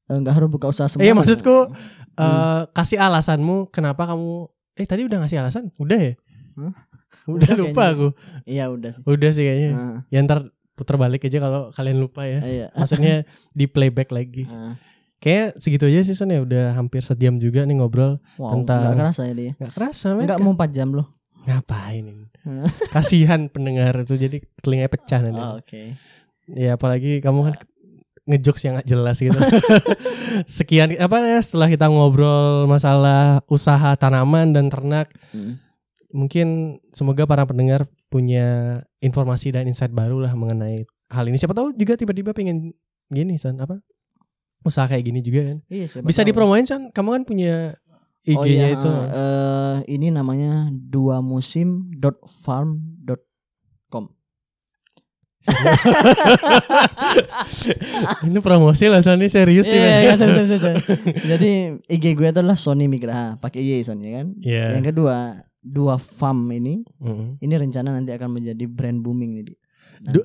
[0.05, 1.05] Eh, Nggak harus buka usaha semua.
[1.05, 1.77] Iya, maksudku Hmm.
[2.17, 5.65] eh, kasih alasanmu kenapa kamu eh tadi udah ngasih alasan?
[5.77, 6.13] Udah ya?
[6.57, 6.75] Hah?
[7.25, 7.95] Udah, Udah lupa kayaknya.
[7.95, 8.09] aku.
[8.45, 9.03] Iya udah sih.
[9.03, 9.71] Udah sih kayaknya.
[9.73, 10.45] Ah, Ya ntar
[10.75, 12.45] putar balik aja kalau kalian lupa ya.
[12.45, 12.67] iya.
[12.75, 14.45] Maksudnya di playback lagi.
[14.45, 14.77] Ah.
[15.25, 18.21] Kayak segitu aja sih Son ya udah hampir sejam juga nih ngobrol.
[18.37, 19.53] Wow, Tentang- nggak kerasa ya dia.
[19.57, 20.29] Gak kerasa men.
[20.29, 21.09] Enggak mau 4 jam loh.
[21.45, 22.25] Ngapain ini?
[22.45, 22.69] Hmm.
[22.95, 25.41] Kasihan pendengar itu jadi telinganya pecah nanti.
[25.41, 25.97] Oh, Oke.
[26.45, 27.55] Ya apalagi kamu kan
[28.25, 29.37] ngejokes yang gak jelas gitu.
[30.47, 35.57] Sekian apa ya setelah kita ngobrol masalah usaha tanaman dan ternak, Hmm.
[36.09, 36.49] mungkin
[36.93, 41.37] semoga para pendengar punya informasi dan insight baru lah mengenai hal ini.
[41.37, 42.73] Siapa tahu juga tiba-tiba pengen
[43.09, 43.81] gini San apa?
[44.65, 45.59] Usaha kayak gini juga kan.
[45.69, 46.29] Iya, siapa Bisa tahu.
[46.33, 47.55] dipromoin San, kamu kan punya
[48.25, 48.89] Oh IG-nya iya, itu.
[48.89, 53.21] eh, ini namanya dua musim dot farm dot
[53.93, 54.09] com.
[58.25, 59.77] ini promosi lah ini serius sih.
[59.77, 60.81] Iya, iya, sorry, sorry, sorry.
[61.21, 61.51] Jadi
[61.85, 64.33] IG gue itu adalah Sony Migraha, pakai Y soalnya kan.
[64.41, 64.81] Iya.
[64.81, 67.37] Yang kedua, dua farm ini, Mm-mm.
[67.41, 69.45] ini rencana nanti akan menjadi brand booming nih.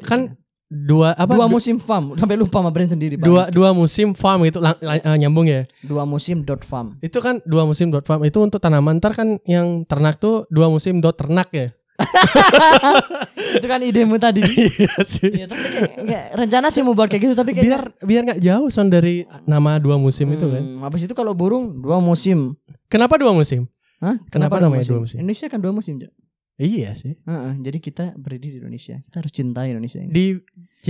[0.04, 0.36] Kan
[0.70, 1.28] dua apa?
[1.28, 3.18] dua du- musim farm, sampai lupa sama brand sendiri.
[3.18, 3.26] Bang.
[3.26, 5.66] dua dua musim farm itu lang- lang- eh, nyambung ya.
[5.82, 6.94] dua musim dot farm.
[7.00, 10.70] Itu kan dua musim dot farm itu untuk tanaman ntar kan yang ternak tuh dua
[10.70, 11.68] musim dot ternak ya.
[13.58, 14.40] itu kan idemu tadi.
[14.80, 15.30] Iya sih.
[15.34, 18.40] Iya, tapi kayak, kayak rencana sih mau buat kayak gitu, tapi kayaknya Biar biar nggak
[18.40, 20.62] jauh son dari nama dua musim itu kan.
[20.62, 22.56] Hmm, Habis itu kalau burung dua musim.
[22.88, 23.68] Kenapa dua musim?
[24.00, 24.16] Hah?
[24.30, 25.18] Kenapa namanya dua musim?
[25.20, 26.14] Indonesia kan dua musim, Jak.
[26.60, 27.16] Iya sih.
[27.24, 29.00] Heeh, jadi kita berdiri di Indonesia.
[29.00, 30.12] Kita harus cintai Indonesia ini.
[30.12, 30.26] Di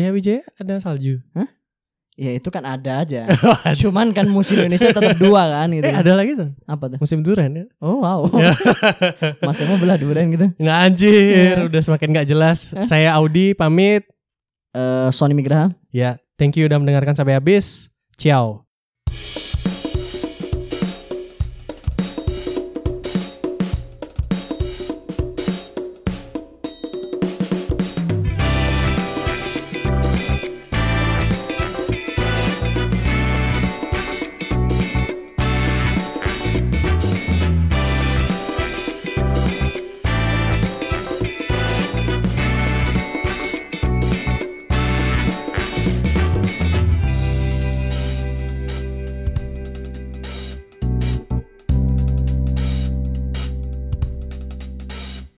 [0.09, 1.21] Wijaya ada salju.
[2.19, 3.29] Ya itu kan ada aja.
[3.79, 5.87] Cuman kan musim Indonesia tetap dua kan gitu.
[5.87, 6.97] eh ada lagi tuh Apa tuh?
[6.99, 7.65] musim durian ya.
[7.79, 8.27] Oh wow.
[8.35, 8.51] Ya.
[9.47, 10.51] Masa mau belah durian gitu.
[10.59, 11.63] Nah anjir, Ya.
[11.63, 12.75] udah semakin nggak jelas.
[12.83, 14.03] Saya Audi pamit.
[14.75, 15.71] Eh Sony Migraha.
[15.89, 17.87] Ya, thank you udah mendengarkan sampai habis.
[18.19, 18.68] Ciao.